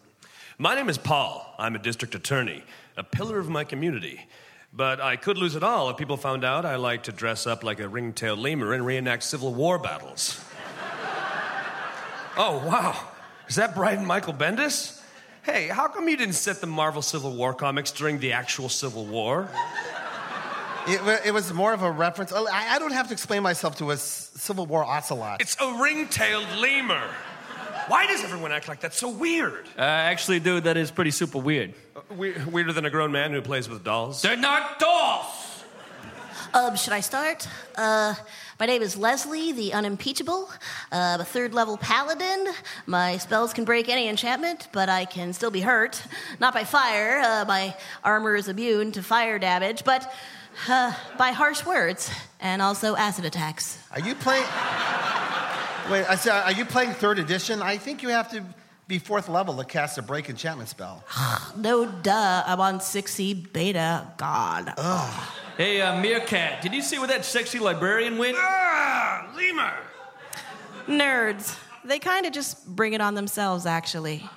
[0.57, 1.55] My name is Paul.
[1.57, 2.63] I'm a district attorney,
[2.97, 4.27] a pillar of my community.
[4.73, 7.63] But I could lose it all if people found out I like to dress up
[7.63, 10.39] like a ring-tailed lemur and reenact Civil War battles.
[12.37, 13.07] oh, wow.
[13.49, 15.01] Is that Brian Michael Bendis?
[15.43, 19.05] Hey, how come you didn't set the Marvel Civil War comics during the actual Civil
[19.05, 19.49] War?
[20.87, 22.31] It, it was more of a reference.
[22.33, 25.41] oh, I, I don't have to explain myself to a s- Civil War ocelot.
[25.41, 27.01] It's a ring-tailed lemur.
[27.87, 29.67] Why does everyone act like that's so weird?
[29.77, 31.73] Uh, actually, dude, that is pretty super weird.
[32.15, 34.21] We- weirder than a grown man who plays with dolls?
[34.21, 35.25] They're not dolls!
[36.51, 37.47] Um, should I start?
[37.75, 38.15] Uh,
[38.59, 40.49] my name is Leslie, the unimpeachable.
[40.91, 42.47] Uh, a third level paladin.
[42.87, 46.01] My spells can break any enchantment, but I can still be hurt.
[46.39, 47.19] Not by fire.
[47.19, 50.11] Uh, my armor is immune to fire damage, but
[50.67, 52.09] uh, by harsh words
[52.39, 53.77] and also acid attacks.
[53.91, 54.43] Are you playing?
[55.91, 57.61] Wait, I said, are you playing third edition?
[57.61, 58.43] I think you have to
[58.89, 61.03] be fourth level to cast a break enchantment spell.
[61.55, 62.43] No duh.
[62.45, 64.07] I'm on 6C beta.
[64.17, 64.73] God.
[65.57, 68.37] Hey, uh, Meerkat, did you see where that sexy librarian went?
[68.39, 69.73] Ah, lemur!
[70.87, 71.57] Nerds.
[71.83, 74.27] They kind of just bring it on themselves, actually.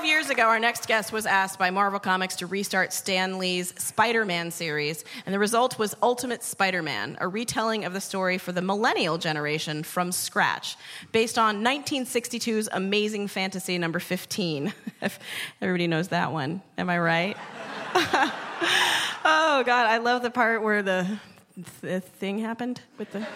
[0.00, 3.74] Twelve years ago, our next guest was asked by Marvel Comics to restart Stan Lee's
[3.76, 8.38] Spider Man series, and the result was Ultimate Spider Man, a retelling of the story
[8.38, 10.78] for the millennial generation from scratch,
[11.12, 14.72] based on 1962's amazing fantasy number 15.
[15.02, 15.18] If
[15.60, 16.62] Everybody knows that one.
[16.78, 17.36] Am I right?
[17.94, 21.18] oh, God, I love the part where the,
[21.82, 23.26] the thing happened with the.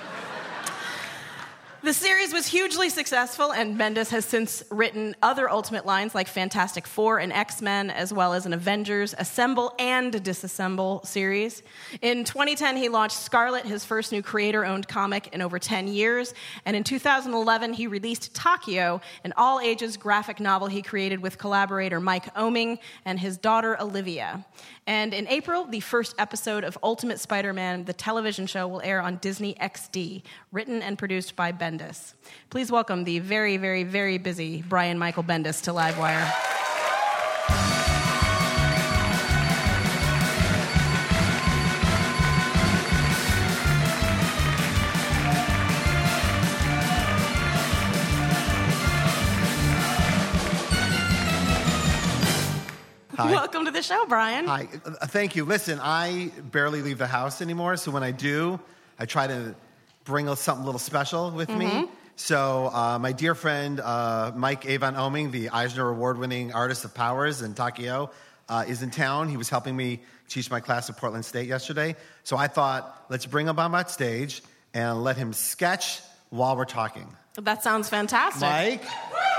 [1.84, 6.86] The series was hugely successful, and Bendis has since written other Ultimate lines like Fantastic
[6.86, 11.62] Four and X Men, as well as an Avengers Assemble and Disassemble series.
[12.00, 16.32] In 2010, he launched Scarlet, his first new creator owned comic in over 10 years.
[16.64, 22.00] And in 2011, he released Takio, an all ages graphic novel he created with collaborator
[22.00, 24.42] Mike Oeming and his daughter Olivia.
[24.86, 29.00] And in April, the first episode of Ultimate Spider Man, the television show, will air
[29.00, 32.12] on Disney XD, written and produced by Bendis.
[32.50, 36.63] Please welcome the very, very, very busy Brian Michael Bendis to Livewire.
[53.18, 53.30] Hi.
[53.30, 54.46] Welcome to the show, Brian.
[54.46, 55.44] Hi, uh, thank you.
[55.44, 58.58] Listen, I barely leave the house anymore, so when I do,
[58.98, 59.54] I try to
[60.04, 61.66] bring something a little special with me.
[61.66, 61.88] Mhm.
[62.16, 66.92] So, uh, my dear friend uh, Mike Avon Oeming, the Eisner Award winning artist of
[66.92, 68.10] Powers and Takio,
[68.48, 69.28] uh, is in town.
[69.28, 71.94] He was helping me teach my class at Portland State yesterday.
[72.24, 76.00] So, I thought, let's bring him on stage and let him sketch
[76.30, 77.06] while we're talking.
[77.36, 78.40] That sounds fantastic.
[78.42, 78.84] Mike?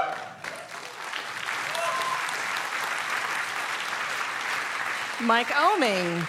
[5.25, 6.27] Mike Oeming.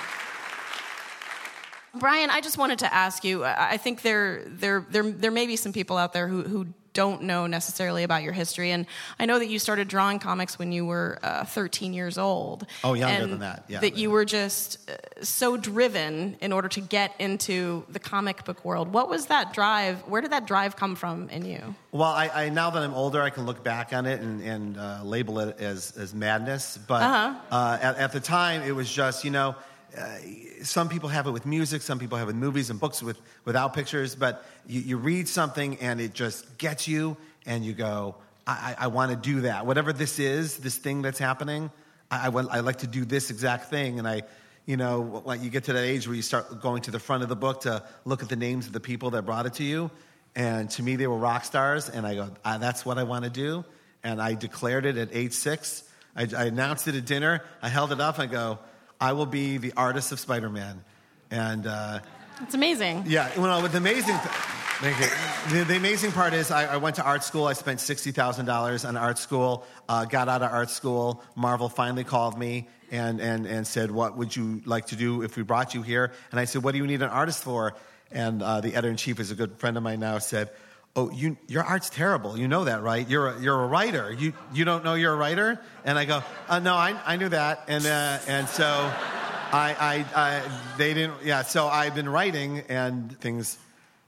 [1.94, 3.44] Brian, I just wanted to ask you.
[3.44, 7.22] I think there, there, there, there may be some people out there who, who don't
[7.22, 8.86] know necessarily about your history, and
[9.20, 12.66] I know that you started drawing comics when you were uh, 13 years old.
[12.82, 13.80] Oh, younger and than that, yeah.
[13.80, 18.64] That you were just uh, so driven in order to get into the comic book
[18.64, 18.92] world.
[18.92, 19.98] What was that drive?
[20.08, 21.74] Where did that drive come from in you?
[21.92, 24.78] Well, I, I now that I'm older, I can look back on it and, and
[24.78, 26.78] uh, label it as, as madness.
[26.78, 27.34] But Uh-huh.
[27.50, 29.54] uh, at, at the time, it was just you know,
[29.96, 30.18] uh,
[30.62, 33.20] some people have it with music, some people have it with movies and books with
[33.44, 34.14] without pictures.
[34.14, 37.16] But you, you read something and it just gets you,
[37.46, 38.16] and you go,
[38.46, 39.66] I, I, I want to do that.
[39.66, 41.70] Whatever this is, this thing that's happening,
[42.10, 44.22] I, I, want, I like to do this exact thing, and I.
[44.68, 47.22] You know, when you get to that age where you start going to the front
[47.22, 49.62] of the book to look at the names of the people that brought it to
[49.62, 49.92] you,
[50.34, 51.88] and to me, they were rock stars.
[51.88, 53.64] And I go, that's what I want to do.
[54.02, 55.84] And I declared it at age six.
[56.16, 57.42] I, I announced it at dinner.
[57.62, 58.18] I held it up.
[58.18, 58.58] I go,
[59.00, 60.82] I will be the artist of Spider Man.
[61.30, 62.00] And uh,
[62.42, 63.04] It's amazing.
[63.06, 65.56] yeah, well, with the amazing, thank you.
[65.58, 67.46] The, the amazing part is, I, I went to art school.
[67.46, 69.64] I spent sixty thousand dollars on art school.
[69.88, 71.22] Uh, got out of art school.
[71.34, 75.36] Marvel finally called me and and and said, "What would you like to do if
[75.36, 77.74] we brought you here?" And I said, "What do you need an artist for?"
[78.12, 80.18] And uh, the editor in chief is a good friend of mine now.
[80.18, 80.50] Said.
[80.98, 82.38] Oh, you, your art's terrible.
[82.38, 83.06] You know that, right?
[83.06, 84.10] You're a, you're a writer.
[84.12, 85.60] You, you don't know you're a writer?
[85.84, 87.64] And I go, uh, no, I, I knew that.
[87.68, 93.14] And, uh, and so I, I, I, they didn't, yeah, so I've been writing and
[93.20, 93.58] things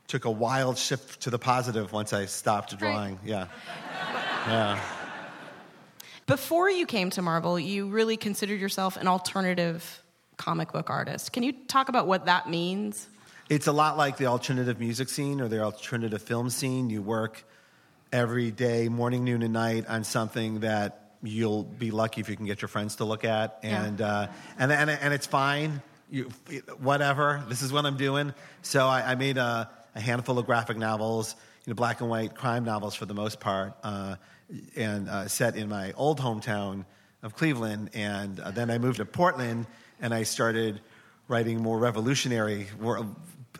[0.07, 3.18] took a wild shift to the positive once I stopped drawing.
[3.24, 3.47] Yeah.
[4.47, 4.80] Yeah.
[6.26, 10.03] Before you came to Marvel, you really considered yourself an alternative
[10.39, 11.32] comic book artist.
[11.32, 13.09] Can you talk about what that means?
[13.49, 16.90] It's a lot like the alternative music scene or the alternative film scene.
[16.90, 17.44] You work
[18.12, 22.44] every day, morning, noon, and night on something that you'll be lucky if you can
[22.44, 23.84] get your friends to look at, Yeah.
[23.84, 24.26] and uh,
[24.59, 25.80] and, and and it's fine.
[26.11, 26.24] You,
[26.78, 27.42] whatever.
[27.49, 28.34] This is what I'm doing.
[28.62, 31.34] So I, I made a, a handful of graphic novels,
[31.64, 34.16] you know, black and white crime novels for the most part, uh,
[34.76, 36.84] and uh, set in my old hometown
[37.22, 37.90] of Cleveland.
[37.94, 39.66] And uh, then I moved to Portland,
[40.03, 40.80] and I started
[41.28, 42.68] writing more revolutionary,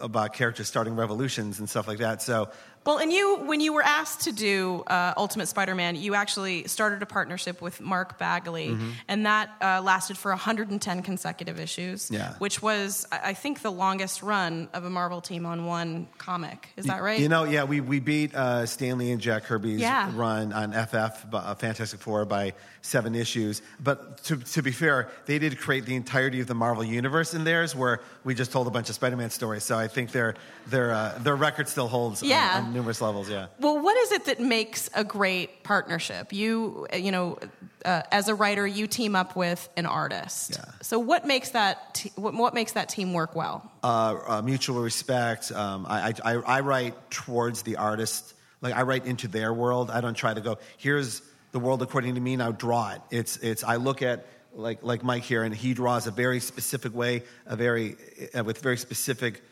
[0.01, 2.23] about characters starting revolutions and stuff like that.
[2.23, 2.51] So
[2.89, 7.03] Well, and you, when you were asked to do uh, Ultimate Spider-Man, you actually started
[7.03, 8.93] a partnership with Mark Bagley, Mhm.
[9.09, 12.33] and that uh, lasted for 110 consecutive issues, Yeah.
[12.39, 16.71] which was, I think, the longest run of a Marvel team on one comic.
[16.79, 17.21] Is that right?
[17.21, 20.11] You know, yeah, we, we beat uh, Stan Lee and Jack Kirby's Yeah.
[20.15, 23.61] run on FF, uh, Fantastic Four, by seven issues.
[23.79, 27.45] But to, to be fair, they did create the entirety of the Marvel Universe in
[27.45, 29.63] theirs, where we just told a bunch of Spider Man stories.
[29.65, 30.37] So I think their,
[30.69, 32.63] their, uh, their record still holds on- Yeah.
[32.65, 33.47] on, numerous levels, yeah.
[33.61, 36.33] Well, what is it that makes a great partnership?
[36.33, 37.39] You, uh, you know,
[37.85, 40.53] uh, as a writer, you team up with an artist.
[40.57, 40.65] Yeah.
[40.81, 43.71] So, what makes that te- what, what makes that team work well?
[43.83, 45.51] uh, uh, mutual respect.
[45.53, 48.35] Um, I, I, I write towards the artist.
[48.61, 49.91] Like I write into their world.
[49.91, 50.59] I don't try to go.
[50.79, 51.23] Here's
[51.53, 52.37] the world according to me.
[52.37, 53.01] Now draw it.
[53.11, 53.63] It's it's.
[53.65, 57.57] I look at like like Mike here, and he draws a very specific way, a
[57.57, 57.97] very
[58.35, 59.43] uh, with very specific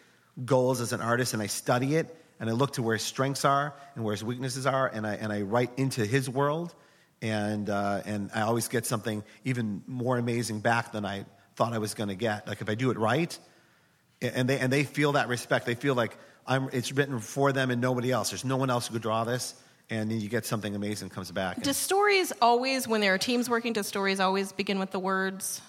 [0.45, 3.45] goals as an artist, and I study it, and I look to where his strengths
[3.45, 6.75] are and where his weaknesses are, and I and I write into his world,
[7.23, 11.25] and uh, and I always get something even more amazing back than I
[11.57, 12.47] thought I was going to get.
[12.47, 13.39] Like if I do it right
[14.23, 15.67] and they and they feel that respect.
[15.67, 16.17] They feel like
[16.47, 18.31] I'm, it's written for them and nobody else.
[18.31, 19.55] There's no one else who could draw this,
[19.91, 21.63] and then you get something amazing comes back.
[21.63, 25.61] Do stories always, when there are teams working, do stories always begin with the words?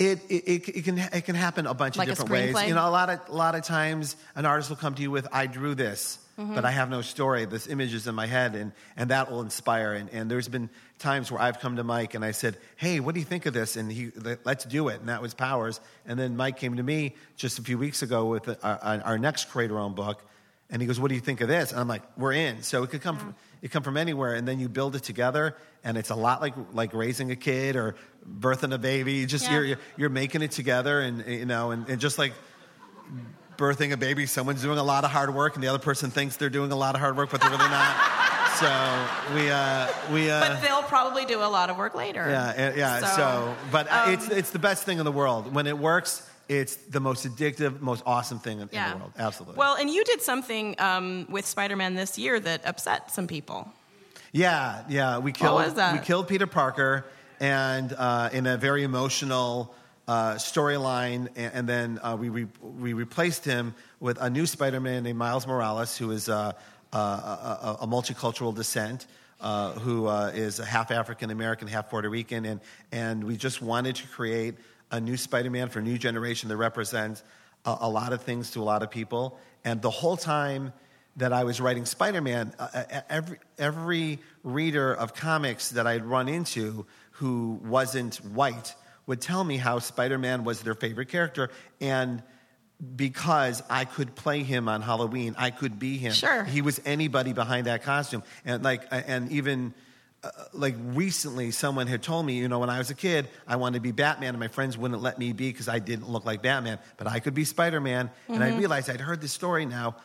[0.00, 2.68] It, it, it, it can it can happen a bunch Like of different ways.
[2.68, 5.10] You know, a lot of a lot of times an artist will come to you
[5.10, 6.54] with, "I drew this, Mhm.
[6.54, 7.44] but I have no story.
[7.44, 10.70] This image is in my head, and and that will inspire." And, and there's been
[10.98, 13.52] times where I've come to Mike and I said, "Hey, what do you think of
[13.52, 15.80] this?" And he, "Let- "Let's do it." And that was Powers.
[16.06, 19.50] And then Mike came to me just a few weeks ago with our, our next
[19.50, 20.22] creator-owned book,
[20.70, 22.82] and he goes, "What do you think of this?" And I'm like, "We're in." So
[22.84, 25.96] it could come from it come from anywhere, and then you build it together, and
[25.98, 27.94] it's a lot like like raising a kid or
[28.40, 29.14] birthing a baby.
[29.14, 29.60] You just Yeah.
[29.60, 32.32] you're, you're making it together, and you know, and, and just like
[33.56, 36.36] birthing a baby, someone's doing a lot of hard work, and the other person thinks
[36.36, 37.96] they're doing a lot of hard work, but they're really not.
[38.60, 38.66] so
[39.34, 42.26] we uh, we uh, but they'll probably do a lot of work later.
[42.28, 43.00] yeah, yeah.
[43.16, 46.26] So, but uh, it's it's the best thing in the world when it works.
[46.50, 49.12] It's the most addictive, most awesome thing in, in the world.
[49.16, 49.56] Absolutely.
[49.56, 53.72] Well, and you did something um, with Spider-Man this year that upset some people.
[54.32, 55.18] Yeah, yeah.
[55.18, 55.54] We killed.
[55.54, 55.92] was that?
[55.92, 57.06] We killed Peter Parker,
[57.38, 59.72] and uh, in a very emotional
[60.08, 65.04] uh, storyline, and, and then uh, we re- we replaced him with a new Spider-Man
[65.04, 66.52] named Miles Morales, who is uh,
[66.92, 69.06] uh, a, a, a multicultural descent.
[69.40, 72.60] Uh, who uh, is a half African American, half Puerto Rican, and
[72.92, 74.54] and we just wanted to create
[74.90, 77.22] a new Spider-Man for a new generation that represents
[77.64, 79.38] a, a lot of things to a lot of people.
[79.64, 80.72] And the whole time
[81.16, 86.28] that I was writing Spider Man, uh, every, every reader of comics that I'd run
[86.28, 88.74] into who wasn't white
[89.06, 91.50] would tell me how Spider Man was their favorite character.
[91.80, 92.22] And
[92.96, 96.12] because I could play him on Halloween, I could be him.
[96.12, 96.44] Sure.
[96.44, 98.22] He was anybody behind that costume.
[98.44, 99.74] And like, and even
[100.22, 103.56] uh, like recently, someone had told me, you know, when I was a kid, I
[103.56, 106.24] wanted to be Batman, and my friends wouldn't let me be because I didn't look
[106.26, 108.10] like Batman, but I could be Spider Man.
[108.28, 108.58] And I Mhm.
[108.58, 109.96] realized I'd heard this story now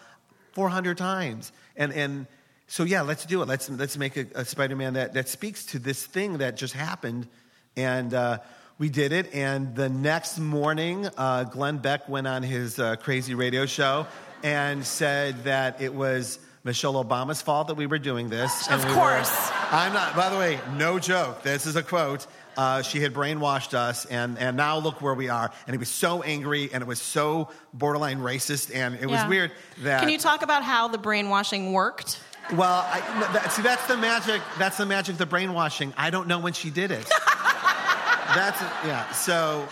[0.53, 1.51] 400 times.
[1.75, 2.27] And, and
[2.67, 3.47] so, yeah, let's do it.
[3.47, 6.73] Let's, let's make a, a Spider Man that, that speaks to this thing that just
[6.73, 7.27] happened.
[7.75, 8.37] And uh,
[8.77, 9.33] we did it.
[9.33, 14.07] And the next morning, uh, Glenn Beck went on his uh, crazy radio show
[14.43, 18.67] and said that it was Michelle Obama's fault that we were doing this.
[18.69, 19.51] Of we were- course.
[19.71, 21.43] I'm not, by the way, no joke.
[21.43, 22.25] This is a quote.
[22.57, 25.51] Uh, she had brainwashed us, and, and now look where we are.
[25.67, 29.51] And he was so angry, and it was so borderline racist, and it was weird
[29.83, 29.99] that.
[29.99, 32.19] Can you talk about how the brainwashing worked?
[32.53, 33.01] Well, I,
[33.33, 34.41] that, see, that's the magic.
[34.57, 35.93] That's the magic of the brainwashing.
[35.97, 37.05] I don't know when she did it.
[38.35, 39.11] that's yeah.
[39.11, 39.67] So,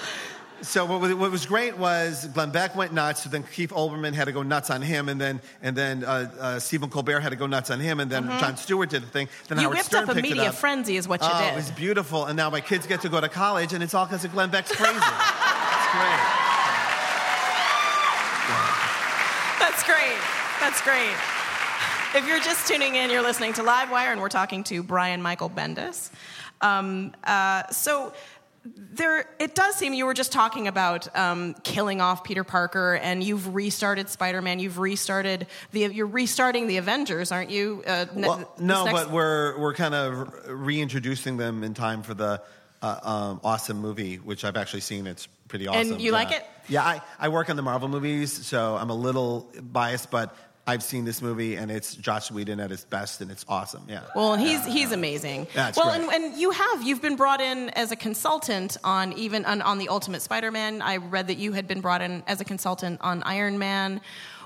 [0.64, 3.24] so what, was- what was great was Glenn Beck went nuts.
[3.24, 6.32] So then Keith Olbermann had to go nuts on him, and then and then uh,
[6.40, 8.40] uh, Stephen Colbert had to go nuts on him, and then Mhm.
[8.40, 9.28] Jon Stewart did the thing.
[9.48, 10.56] Then You Howard whipped Stern up a media up.
[10.56, 11.54] frenzy is what you oh, did.
[11.54, 14.06] It was beautiful, and now my kids get to go to college, and it's all
[14.06, 14.94] because of Glenn Beck's crazy.
[14.96, 16.20] it's great.
[19.60, 20.18] That's great.
[20.60, 21.16] That's great.
[22.16, 25.50] If you're just tuning in, you're listening to Livewire, and we're talking to Brian Michael
[25.50, 26.12] Bendis.
[26.62, 28.14] Um, uh, so
[28.66, 33.24] there, it does seem you were just talking about um, killing off Peter Parker, and
[33.24, 34.60] you've restarted Spider-Man.
[34.60, 35.82] You've restarted the.
[35.94, 37.84] You're restarting the Avengers, aren't you?
[37.86, 42.14] Uh, ne- Well, no, next- but we're we're kind of reintroducing them in time for
[42.14, 42.42] the
[42.82, 45.08] uh, um, awesome movie, which I've actually seen.
[45.08, 45.94] It's pretty awesome.
[45.94, 46.18] And you yeah.
[46.18, 46.46] like it?
[46.68, 50.36] Yeah, I, I work on the Marvel movies, so I'm a little biased, but
[50.66, 53.84] I've seen this movie, and it's Joss Whedon at his best, and it's awesome.
[53.90, 54.04] Yeah.
[54.16, 55.48] Well, and he's he's amazing.
[55.54, 56.02] Yeah, well, great.
[56.02, 59.78] and, and you have you've been brought in as a consultant on even on, on
[59.78, 60.82] the Ultimate Spider-Man.
[60.82, 64.00] I read that you had been brought in as a consultant on Iron Man.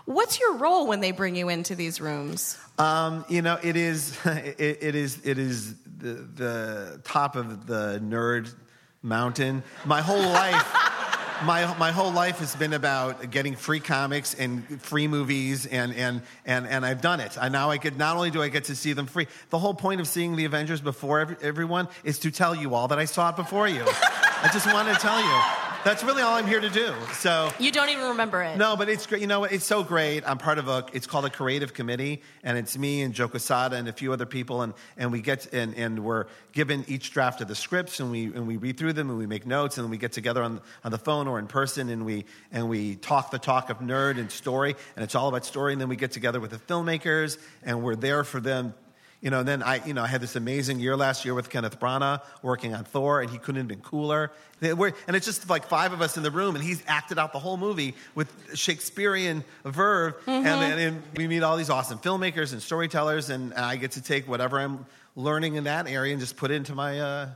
[0.05, 2.57] What's your role when they bring you into these rooms?
[2.79, 8.01] Um, you know, it is it, it is it is the the top of the
[8.03, 8.51] nerd
[9.03, 9.63] mountain.
[9.85, 10.65] My whole life.
[11.43, 16.21] My, my whole life has been about getting free comics and free movies, and, and,
[16.45, 17.37] and, and I've done it.
[17.39, 19.27] I now I get not only do I get to see them free.
[19.51, 22.87] The whole point of seeing the Avengers before every, everyone is to tell you all
[22.87, 23.83] that I saw it before you.
[23.85, 25.66] I just wanted to tell you.
[25.87, 26.93] That's really all I'm here to do.
[27.13, 28.57] So You don't even remember it.
[28.57, 29.21] no, but it's great.
[29.21, 29.53] You know, what?
[29.53, 30.27] it's so great.
[30.27, 30.85] I'm part of a.
[30.91, 34.25] It's called a creative committee, and it's me and Joe Quesada and a few other
[34.25, 38.11] people, and and we get and and we're given each draft of the scripts, and
[38.11, 40.43] we and we read through them, and we make notes, and then we get together
[40.43, 43.79] on on the phone or in person, and we and we talk the talk of
[43.79, 46.57] nerd and story, and it's all about story, and then we get together with the
[46.57, 48.73] filmmakers, and we're there for them.
[49.27, 51.49] You know, and then I, you know, I had this amazing year last year with
[51.49, 54.31] Kenneth Branagh working on Thor, and he couldn't have been cooler.
[54.61, 57.39] And it's just like five of us in the room, and he's acted out the
[57.39, 60.13] whole movie with Shakespearean verve.
[60.27, 64.01] And, then and we meet all these awesome filmmakers and storytellers, and I get to
[64.01, 64.85] take whatever I'm
[65.17, 67.29] learning in that area and just put it into my uh,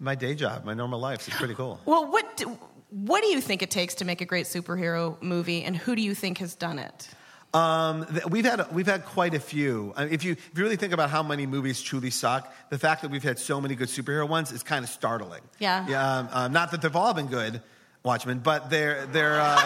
[0.00, 1.20] my day job, my normal life.
[1.20, 1.80] So it's pretty cool.
[1.84, 2.58] Well, what do,
[2.90, 6.02] what do you think it takes to make a great superhero movie, and who do
[6.02, 7.08] you think has done it?
[7.56, 9.94] Um, we've had we've had quite a few.
[9.96, 13.10] If you if you really think about how many movies truly suck, the fact that
[13.10, 15.40] we've had so many good superhero ones is kind of startling.
[15.58, 15.86] Yeah.
[15.88, 16.18] Yeah.
[16.18, 17.62] Um, um, not that they've all been good,
[18.02, 19.40] Watchmen, but they're they're.
[19.40, 19.56] Uh, uh,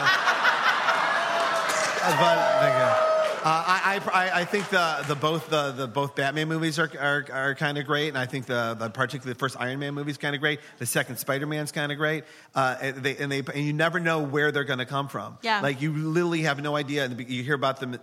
[2.21, 2.85] but thank you.
[2.85, 3.10] Uh,
[3.45, 7.55] I, I, I think the, the both the, the both Batman movies are are, are
[7.55, 10.19] kind of great, and I think the, the particularly the first Iron Man movie is
[10.19, 10.61] kind of great.
[10.79, 12.25] The second Spider Man's kind of great,
[12.55, 15.39] uh, and, they, and they and you never know where they're going to come from.
[15.43, 15.61] Yeah.
[15.61, 17.09] like you literally have no idea.
[17.09, 17.99] Be- you hear about them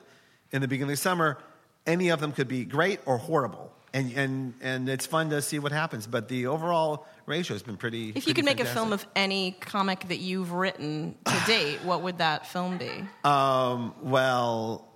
[0.51, 1.37] in the beginning of summer.
[1.85, 5.59] Any of them could be great or horrible, and and and it's fun to see
[5.59, 6.07] what happens.
[6.07, 8.11] But the overall ratio has been pretty.
[8.15, 12.01] If you could make a film of any comic that you've written to date, what
[12.01, 13.05] would that film be?
[13.23, 14.86] Um, well,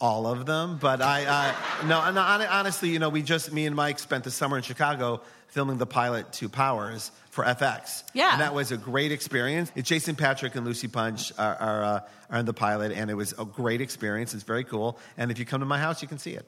[0.00, 3.74] all of them, but I, I no, no, honestly, you know, we just me and
[3.74, 8.02] Mike spent the summer in Chicago filming the pilot to Powers for FX.
[8.12, 8.32] Yeah.
[8.32, 9.72] and that was a great experience.
[9.74, 13.14] It's Jason Patric and Lucy Punch are are, uh, are in the pilot, and it
[13.14, 14.34] was a great experience.
[14.34, 16.46] It's very cool, and if you come to my house, you can see it.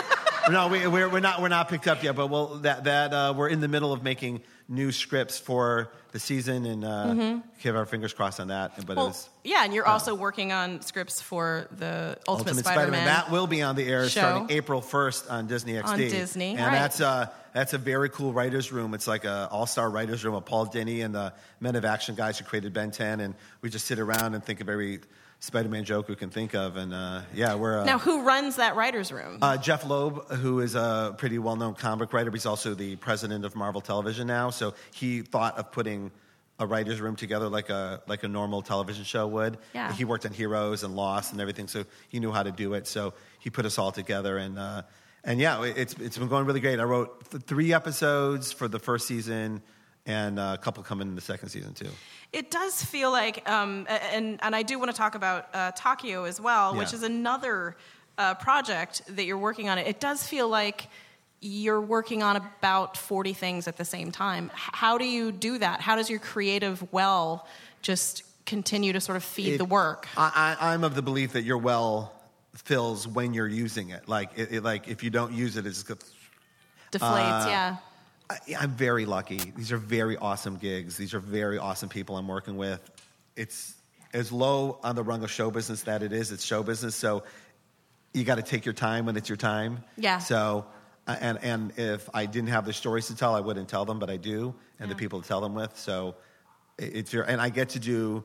[0.50, 3.34] no, we, we're, we're not we're not picked up yet, but we'll, that that uh,
[3.34, 7.42] we're in the middle of making new scripts for the season, and uh, Mhm.
[7.60, 8.86] keep our fingers crossed on that.
[8.86, 13.04] But Well, was yeah, and you're also working on scripts for the Ultimate, Ultimate Spider-Man.
[13.04, 14.20] That will be on the air show.
[14.20, 15.92] starting April 1st on Disney XD.
[15.92, 16.72] On Disney, And right.
[16.72, 18.94] that's, uh, that's a very cool writer's room.
[18.94, 22.14] It's like an all star writer's room of Paul Dini and the Men of Action
[22.14, 23.18] guys who created Ben 10.
[23.20, 25.00] And we just sit around and think of every
[25.40, 26.76] Spider Man joke we can think of.
[26.76, 27.80] And uh, yeah, we're.
[27.80, 29.38] Uh, now, who runs that writers' room?
[29.40, 32.96] uh, Jeph Loeb, who is a pretty well known comic writer, but he's also the
[32.96, 34.50] president of Marvel Television now.
[34.50, 36.10] So he thought of putting
[36.58, 39.56] a writer's room together like a, like a normal television show would.
[39.74, 39.94] Yeah.
[39.94, 42.86] He worked on Heroes and Lost and everything, so he knew how to do it.
[42.86, 44.36] So he put us all together.
[44.36, 44.82] And, uh,
[45.24, 46.78] and yeah, it's, it's been going really great.
[46.78, 49.62] I wrote th- three episodes for the first season
[50.10, 51.88] and uh, a couple coming in the second season, too.
[52.32, 56.28] It does feel like, um, and and I do want to talk about uh, Takio
[56.28, 57.76] as well, which is another
[58.18, 59.78] uh, project that you're working on.
[59.78, 60.88] It does feel like
[61.40, 64.50] you're working on about 40 things at the same time.
[64.54, 65.80] How do you do that?
[65.80, 67.46] How does your creative well
[67.82, 70.06] just continue to sort of feed It- the work?
[70.16, 72.12] I, I, I'm of the belief that your well
[72.54, 74.06] fills when you're using it.
[74.08, 75.82] Like, it, it- like if you don't use it, it's
[76.92, 77.76] Deflates, uh, yeah.
[78.30, 79.52] I, I'm very lucky.
[79.56, 80.96] These are very awesome gigs.
[80.96, 82.80] These are very awesome people I'm working with.
[83.36, 83.74] It's
[84.12, 86.30] as low on the rung of show business that it is.
[86.30, 87.24] It's show business, so
[88.14, 89.82] you got to take your time when it's your time.
[89.96, 90.18] Yeah.
[90.18, 90.66] So,
[91.06, 93.98] uh, and and if I didn't have the stories to tell, I wouldn't tell them,
[93.98, 95.76] but I do, and the people to tell them with.
[95.76, 96.14] So,
[96.78, 98.24] it's your and I get to do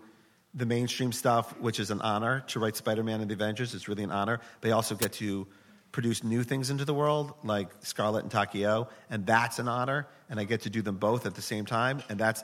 [0.54, 3.74] the mainstream stuff, which is an honor to write Spider-Man and the Avengers.
[3.74, 4.40] It's really an honor.
[4.62, 5.48] They also get to
[5.96, 10.08] produce new things into the world, like Scarlet and Takio, and that's an honor.
[10.30, 12.44] And I get to do them both at the same time, and that's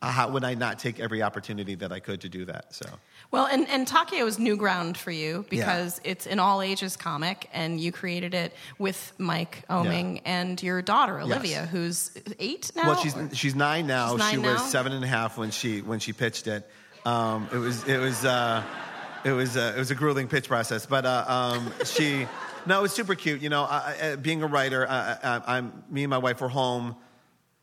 [0.00, 2.72] uh, how would I not take every opportunity that I could to do that?
[2.72, 2.86] So.
[3.32, 7.50] Well, and, and Takio is new ground for you because it's an all ages comic,
[7.52, 11.26] and you created it with Mike Oeming and your daughter Yes.
[11.26, 12.86] Olivia, who's eight now.
[12.86, 14.10] Well, she's she's nine now.
[14.10, 14.52] She's nine she now?
[14.52, 16.70] was seven and a half when she when she pitched it.
[17.04, 18.62] Um, it was it was uh,
[19.24, 22.26] it was uh, it was a grueling pitch process, but uh, um, she
[22.66, 23.42] no, it was super cute.
[23.42, 26.96] You know, I, I, being a writer, I, I'm me and my wife were home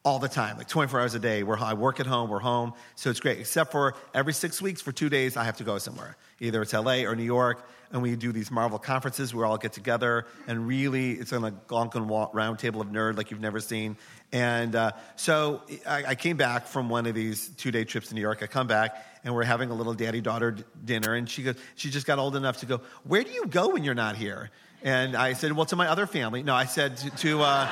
[0.07, 1.43] all the time, like 24 hours a day.
[1.43, 3.39] We're, I work at home, we're home, so it's great.
[3.39, 6.15] Except for every six weeks for two days, I have to go somewhere.
[6.39, 9.57] Either it's LA or New York, and we do these Marvel conferences where we all
[9.57, 13.41] get together, and really, it's on a Gonkin wa- round table of nerd like you've
[13.41, 13.97] never seen.
[14.31, 18.15] And uh, so I, I came back from one of these two day trips to
[18.15, 18.41] New York.
[18.41, 21.89] I come back, and we're having a little daddy daughter dinner, and she goes, she
[21.89, 24.51] just got old enough to go, Where do you go when you're not here?
[24.83, 26.43] And I said, Well, to my other family.
[26.43, 27.69] No, I said to, to uh,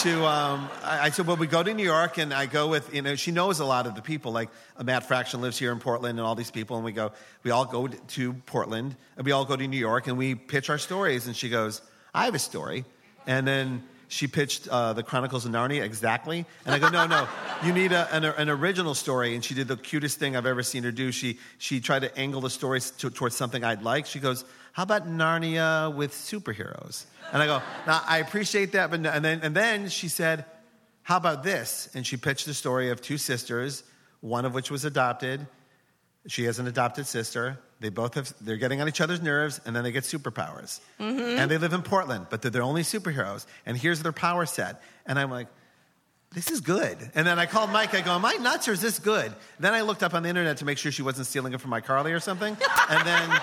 [0.00, 2.94] to um, I, I said, well, we go to New York, and I go with
[2.94, 4.32] you know she knows a lot of the people.
[4.32, 4.48] Like
[4.82, 7.12] Matt Fraction lives here in Portland, and all these people, and we go,
[7.42, 10.34] we all go to- to Portland, and we all go to New York, and we
[10.34, 11.26] pitch our stories.
[11.26, 11.82] And she goes,
[12.14, 12.84] I have a story,
[13.26, 13.84] and then.
[14.06, 17.26] She pitched uh, the Chronicles of Narnia exactly, and I go, no, no,
[17.64, 19.34] you need a, an, an original story.
[19.34, 21.10] And she did the cutest thing I've ever seen her do.
[21.10, 24.06] She she tried to angle the story to, towards something I'd like.
[24.06, 24.44] She goes,
[24.74, 27.04] how about Narnia with superheroes?
[27.32, 29.10] And I go, now I appreciate that, but no.
[29.10, 30.44] and then and then she said,
[31.02, 31.88] how about this?
[31.94, 33.84] And she pitched the story of two sisters,
[34.20, 35.46] one of which was adopted.
[36.26, 37.56] She has an adopted sister.
[37.78, 40.80] They both have they're getting on each other's nerves, and then they get superpowers.
[40.98, 41.38] Mhm.
[41.38, 43.46] And they live in Portland, but they're the only superheroes.
[43.66, 44.82] And here's their power set.
[45.06, 45.46] And I'm like,
[46.32, 46.98] this is good.
[47.14, 47.94] And then I called Mike.
[47.94, 49.32] I go, am I nuts or is this good?
[49.60, 51.70] Then I looked up on the internet to make sure she wasn't stealing it from
[51.70, 52.56] my Carly or something.
[52.90, 53.40] And then,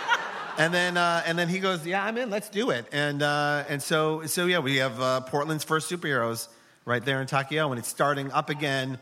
[0.57, 2.29] and then, uh, and then he goes, yeah, I'm in.
[2.29, 2.85] Let's do it.
[2.91, 6.47] And uh, and so so yeah, we have uh, Portland's first superheroes
[6.85, 8.97] right there in Takio, and it's starting up again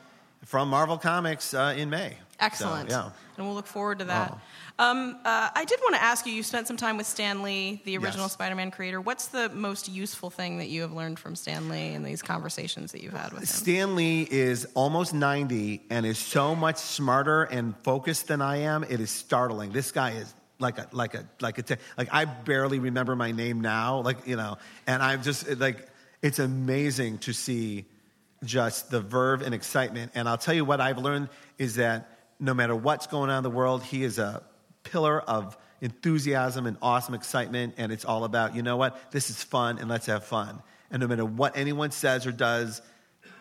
[0.45, 2.11] from Marvel Comics uh, in May.
[2.11, 2.89] So, Excellent.
[2.89, 3.09] yeah.
[3.37, 4.37] And we'll look forward to that.
[4.79, 7.81] Um, uh, I did want to ask you you spent some time with Stan Lee,
[7.83, 8.33] the original Yes.
[8.33, 9.01] Spider Man creator.
[9.01, 12.93] What's the most useful thing that you have learned from Stan Lee in these conversations
[12.93, 13.45] that you've had with him?
[13.47, 18.85] Stan Lee is almost 90 and is so much smarter and focused than I am.
[18.85, 19.73] It is startling.
[19.73, 23.32] This guy is like a like a like a te- like I barely remember my
[23.32, 24.01] name now.
[24.01, 24.57] Like you know,
[24.88, 25.88] and I'm just like
[26.22, 27.86] it's amazing to see
[28.43, 30.12] just the verve and excitement.
[30.16, 33.43] And I'll tell you what I've learned is that no matter what's going on in
[33.43, 34.43] the world, he is a
[34.84, 37.76] pillar of enthusiasm and awesome excitement.
[37.78, 40.62] And it's all about, you know what, this is fun and let's have fun.
[40.91, 42.82] And no matter what anyone says or does,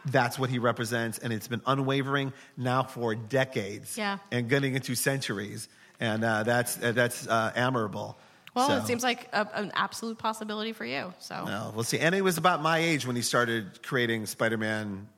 [0.06, 1.18] that's what he represents.
[1.18, 4.18] And it's been unwavering now for decades Yeah.
[4.32, 5.68] and getting into centuries.
[6.00, 8.16] And uh, that's, uh, that's uh, admirable.
[8.54, 11.12] Well, So- it seems like a, an absolute possibility for you.
[11.18, 11.98] So no, we'll see.
[11.98, 15.08] And he was about my age when he started creating Spider-Man,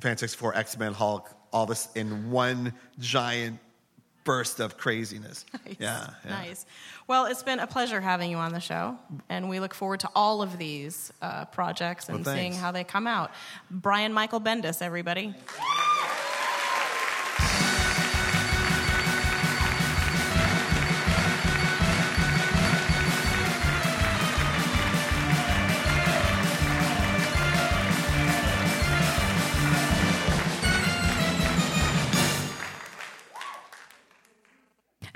[0.00, 3.58] Fantastic Four, X-Men, Hulk, all this in one giant
[4.24, 5.44] burst of craziness.
[5.66, 5.76] Nice.
[5.78, 6.30] Yeah, yeah.
[6.30, 6.66] Nice.
[7.06, 8.96] Well, it's been a pleasure having you on the show,
[9.28, 12.84] and we look forward to all of these uh, projects and Well, seeing how they
[12.84, 13.30] come out.
[13.70, 15.34] Brian Michael Bendis, everybody.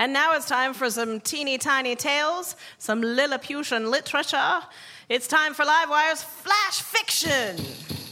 [0.05, 4.61] And now it's time for some teeny tiny tales, some Lilliputian literature.
[5.09, 8.04] It's time for Livewire's Flash Fiction.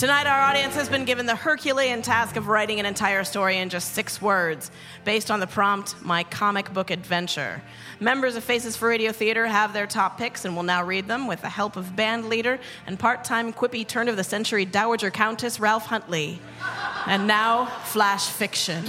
[0.00, 3.68] Tonight, our audience has been given the Herculean task of writing an entire story in
[3.68, 4.70] just six words,
[5.04, 7.60] based on the prompt, My Comic Book Adventure.
[8.00, 11.26] Members of Faces for Radio Theater have their top picks and will now read them
[11.26, 15.10] with the help of band leader and part time quippy turn of the century Dowager
[15.10, 16.40] Countess Ralph Huntley.
[17.04, 18.82] And now, Flash Fiction.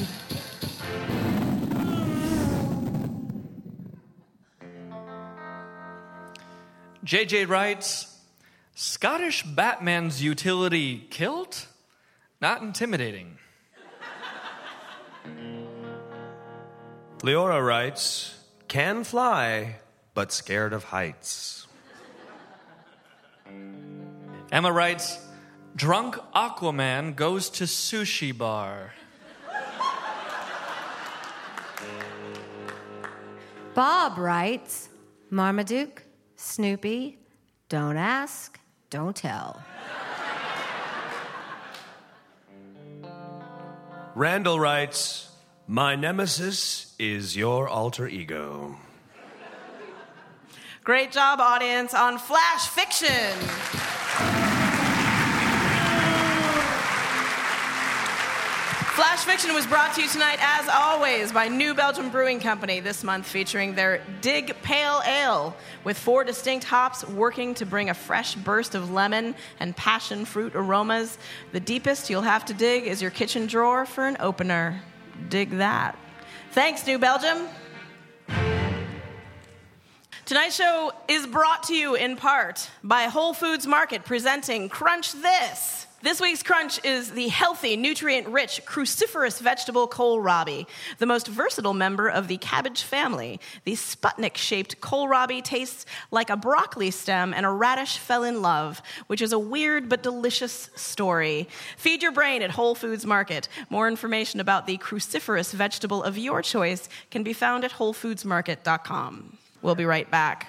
[7.04, 8.11] JJ writes
[8.74, 11.68] Scottish Batman's utility kilt?
[12.40, 13.38] Not intimidating.
[17.20, 19.76] Leora writes, can fly,
[20.14, 21.68] but scared of heights.
[24.52, 25.20] Emma writes
[25.76, 28.94] Drunk Aquaman goes to sushi bar.
[33.74, 34.90] Bob writes
[35.30, 36.04] Marmaduke,
[36.36, 37.20] Snoopy,
[37.70, 38.60] don't ask,
[38.92, 39.64] don't tell.
[44.14, 45.30] Randall writes,
[45.68, 48.76] My nemesis is your alter ego.
[50.84, 53.91] Great job, audience, on Flash Fiction.
[59.02, 63.04] Flash Fiction was brought to you tonight, as always, by New Belgium Brewing Company, this
[63.04, 68.36] month featuring their Dig Pale Ale, with four distinct hops working to bring a fresh
[68.36, 71.18] burst of lemon and passion fruit aromas.
[71.52, 74.84] The deepest you'll have to dig is your kitchen drawer for an opener.
[75.30, 75.98] Dig that.
[76.52, 77.48] Thanks, New Belgium.
[80.26, 85.88] Tonight's show is brought to you in part by Whole Foods Market presenting Crunch This.
[86.04, 90.66] This week's crunch is the healthy, nutrient rich, cruciferous vegetable kohlrabi,
[90.98, 93.40] the most versatile member of the cabbage family.
[93.66, 98.82] The Sputnik shaped kohlrabi tastes like a broccoli stem and a radish fell in love,
[99.08, 101.48] which is a weird but delicious story.
[101.78, 103.48] Feed your brain at Whole Foods Market.
[103.70, 109.38] More information about the cruciferous vegetable of your choice can be found at WholeFoodsMarket.com.
[109.62, 110.48] We'll be right back.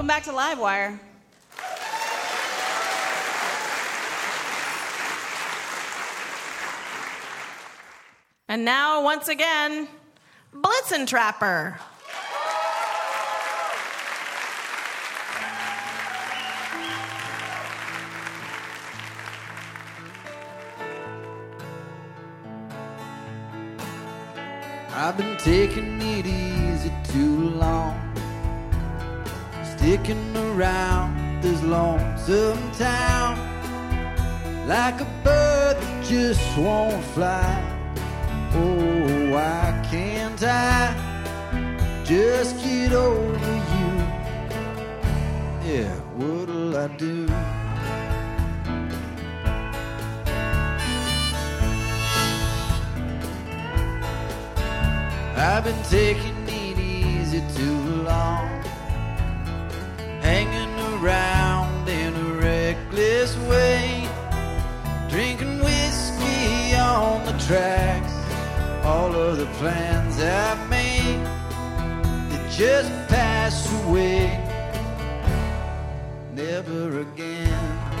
[0.00, 0.98] Welcome back to Livewire.
[8.48, 9.88] And now, once again,
[10.54, 11.78] Blitzen Trapper.
[24.94, 28.09] I've been taking it easy too long.
[29.80, 33.38] Sticking around this lonesome town.
[34.68, 37.56] Like a bird that just won't fly.
[38.52, 40.94] Oh, why can't I
[42.04, 43.90] just get over you?
[45.64, 47.26] Yeah, what'll I do?
[55.36, 56.29] I've been taking
[60.30, 64.08] hanging around in a reckless way,
[65.08, 68.14] drinking whiskey on the tracks.
[68.84, 71.20] All of the plans I've made,
[72.30, 74.22] they just pass away,
[76.32, 77.99] never again.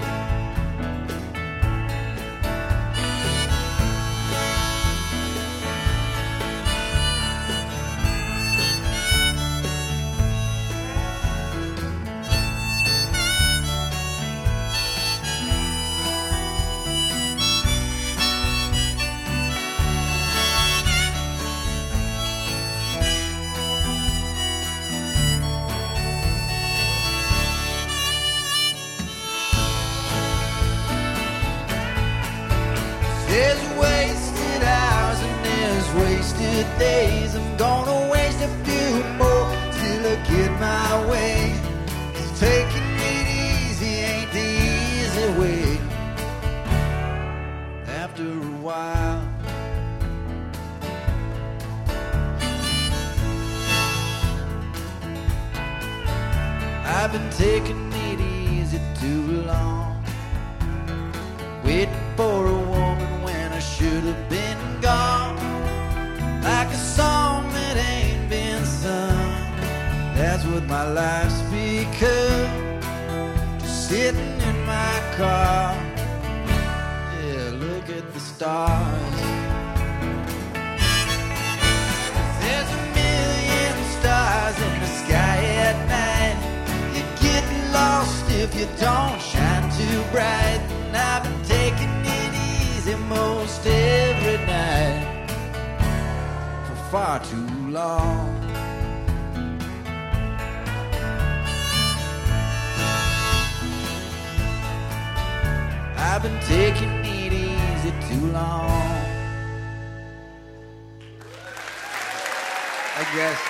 [113.12, 113.40] Guess.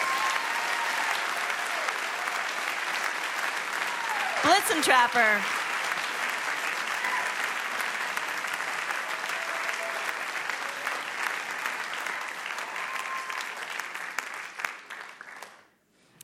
[4.40, 5.42] Blitzen Trapper.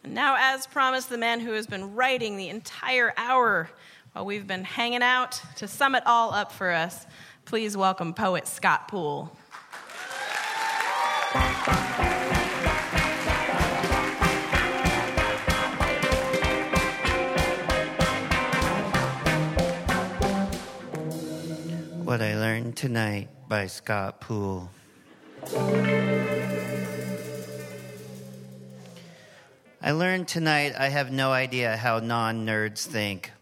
[0.02, 3.68] And now, as promised, the man who has been writing the entire hour
[4.12, 7.06] while we've been hanging out to sum it all up for us,
[7.44, 9.30] please welcome poet Scott Poole.
[22.16, 24.70] What I Learned Tonight by Scott Poole.
[29.82, 33.32] I learned tonight I have no idea how non nerds think.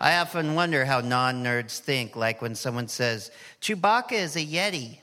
[0.00, 3.30] I often wonder how non nerds think, like when someone says,
[3.60, 4.98] Chewbacca is a Yeti.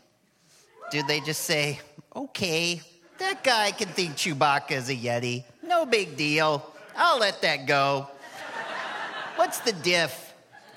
[0.91, 1.79] Do they just say,
[2.13, 2.81] okay,
[3.19, 5.45] that guy can think Chewbacca is a Yeti.
[5.65, 6.73] No big deal.
[6.97, 8.09] I'll let that go.
[9.37, 10.22] What's the diff?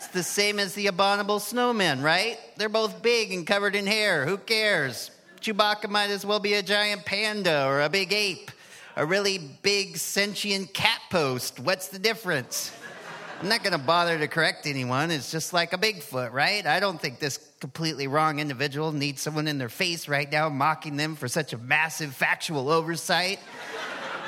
[0.07, 2.39] It's the same as the abominable snowmen, right?
[2.57, 4.25] They're both big and covered in hair.
[4.25, 5.11] Who cares?
[5.41, 8.53] Chewbacca might as well be a giant panda or a big ape,
[8.95, 11.59] a really big sentient cat post.
[11.59, 12.71] What's the difference?
[13.41, 15.11] I'm not going to bother to correct anyone.
[15.11, 16.65] It's just like a Bigfoot, right?
[16.65, 20.97] I don't think this completely wrong individual needs someone in their face right now mocking
[20.97, 23.41] them for such a massive factual oversight.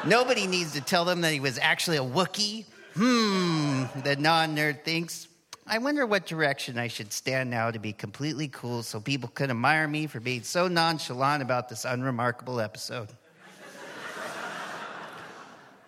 [0.05, 2.65] Nobody needs to tell them that he was actually a Wookiee.
[2.95, 5.29] Hmm, the non nerd thinks.
[5.71, 9.51] I wonder what direction I should stand now to be completely cool so people can
[9.51, 13.09] admire me for being so nonchalant about this unremarkable episode.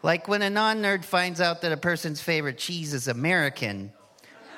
[0.02, 3.90] like when a non nerd finds out that a person's favorite cheese is American,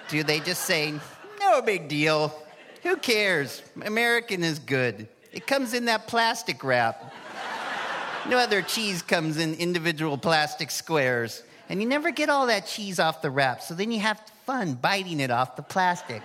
[0.09, 0.93] do they just say,
[1.39, 2.37] no big deal?
[2.83, 3.63] Who cares?
[3.85, 5.07] American is good.
[5.33, 7.15] It comes in that plastic wrap.
[8.29, 11.45] No other cheese comes in individual plastic squares.
[11.73, 14.75] And you never get all that cheese off the wrap, so then you have fun
[14.75, 16.21] biting it off the plastic.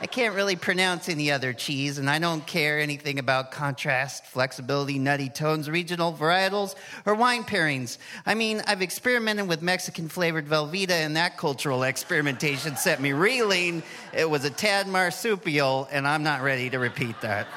[0.00, 5.00] I can't really pronounce any other cheese, and I don't care anything about contrast, flexibility,
[5.00, 7.98] nutty tones, regional varietals, or wine pairings.
[8.24, 13.82] I mean, I've experimented with Mexican flavored Velveeta, and that cultural experimentation set me reeling.
[14.12, 17.48] It was a tad marsupial, and I'm not ready to repeat that.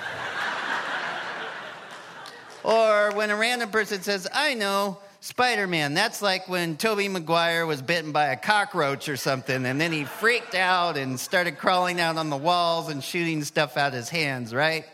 [2.64, 5.96] or when a random person says, I know, Spider Man.
[5.96, 10.04] That's like when Tobey Maguire was bitten by a cockroach or something, and then he
[10.04, 14.08] freaked out and started crawling out on the walls and shooting stuff out of his
[14.08, 14.86] hands, right?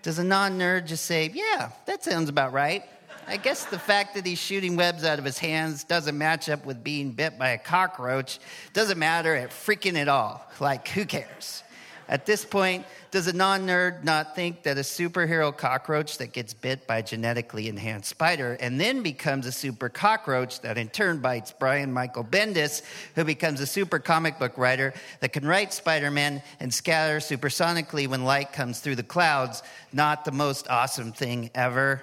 [0.00, 2.84] Does a non nerd just say, Yeah, that sounds about right?
[3.28, 6.64] I guess the fact that he's shooting webs out of his hands doesn't match up
[6.64, 8.38] with being bit by a cockroach.
[8.72, 10.42] Doesn't matter at freaking it all.
[10.58, 11.62] Like, who cares?
[12.10, 16.52] At this point, does a non nerd not think that a superhero cockroach that gets
[16.52, 21.20] bit by a genetically enhanced spider and then becomes a super cockroach that in turn
[21.20, 22.82] bites Brian Michael Bendis,
[23.14, 28.08] who becomes a super comic book writer that can write Spider Man and scatter supersonically
[28.08, 32.02] when light comes through the clouds, not the most awesome thing ever?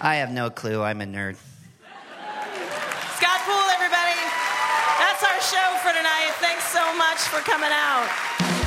[0.00, 0.82] I have no clue.
[0.82, 1.36] I'm a nerd.
[3.14, 4.18] Scott Poole, everybody.
[4.98, 6.32] That's our show for tonight.
[6.40, 6.82] Thanks so
[7.12, 8.61] much for coming out.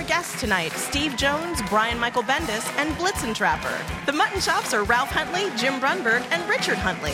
[0.00, 3.78] Our guests tonight Steve Jones, Brian Michael Bendis, and Blitzen Trapper.
[4.06, 7.12] The Mutton Chops are Ralph Huntley, Jim Brunberg, and Richard Huntley.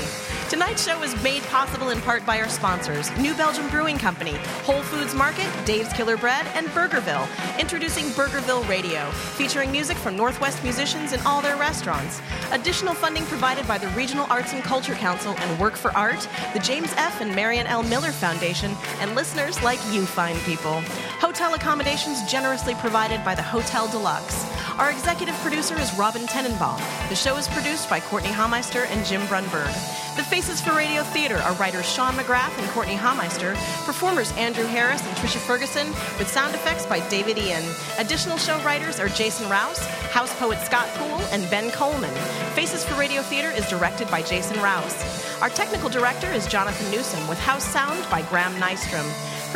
[0.49, 4.83] Tonight's show is made possible in part by our sponsors New Belgium Brewing Company, Whole
[4.83, 7.27] Foods Market, Dave's Killer Bread, and Burgerville.
[7.59, 12.21] Introducing Burgerville Radio, featuring music from Northwest musicians in all their restaurants.
[12.53, 16.61] Additional funding provided by the Regional Arts and Culture Council and Work for Art, the
[16.61, 17.21] James F.
[17.21, 17.83] and Marion L.
[17.83, 20.81] Miller Foundation, and listeners like you fine people.
[21.19, 24.45] Hotel accommodations generously provided by the Hotel Deluxe.
[24.79, 26.79] Our executive producer is Robin Tenenbaum.
[27.09, 29.73] The show is produced by Courtenay Hameister and Jim Brunberg.
[30.17, 33.55] The Faces for Radio Theater are writers Sean McGrath and Courtenay Hameister,
[33.85, 37.65] performers Andrew Harris and Tricia Ferguson, with sound effects by David Ian.
[37.99, 42.15] Additional show writers are Jason Rouse, house poet Scott Poole, and Ben Coleman.
[42.55, 44.97] Faces for Radio Theater is directed by Jason Rouse.
[45.43, 49.07] Our technical director is Jonathan Newsom, with house sound by Graham Nystrom.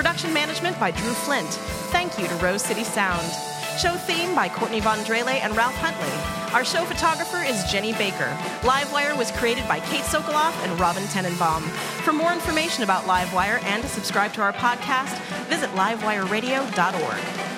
[0.01, 1.51] Production management by Drew Flint.
[1.93, 3.31] Thank you to Rose City Sound.
[3.79, 6.55] Show theme by Courtney Von Drehle and Ralph Huntley.
[6.55, 8.35] Our show photographer is Jenny Baker.
[8.63, 11.61] Livewire was created by Kate Sokoloff and Robin Tenenbaum.
[12.03, 17.51] For more information about Livewire and to subscribe to our podcast, visit livewireradio.org.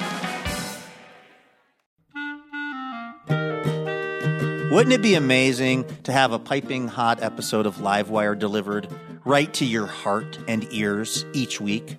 [4.73, 8.89] Wouldn't it be amazing to have a piping hot episode of Livewire delivered
[9.25, 11.99] right to your heart and ears each week?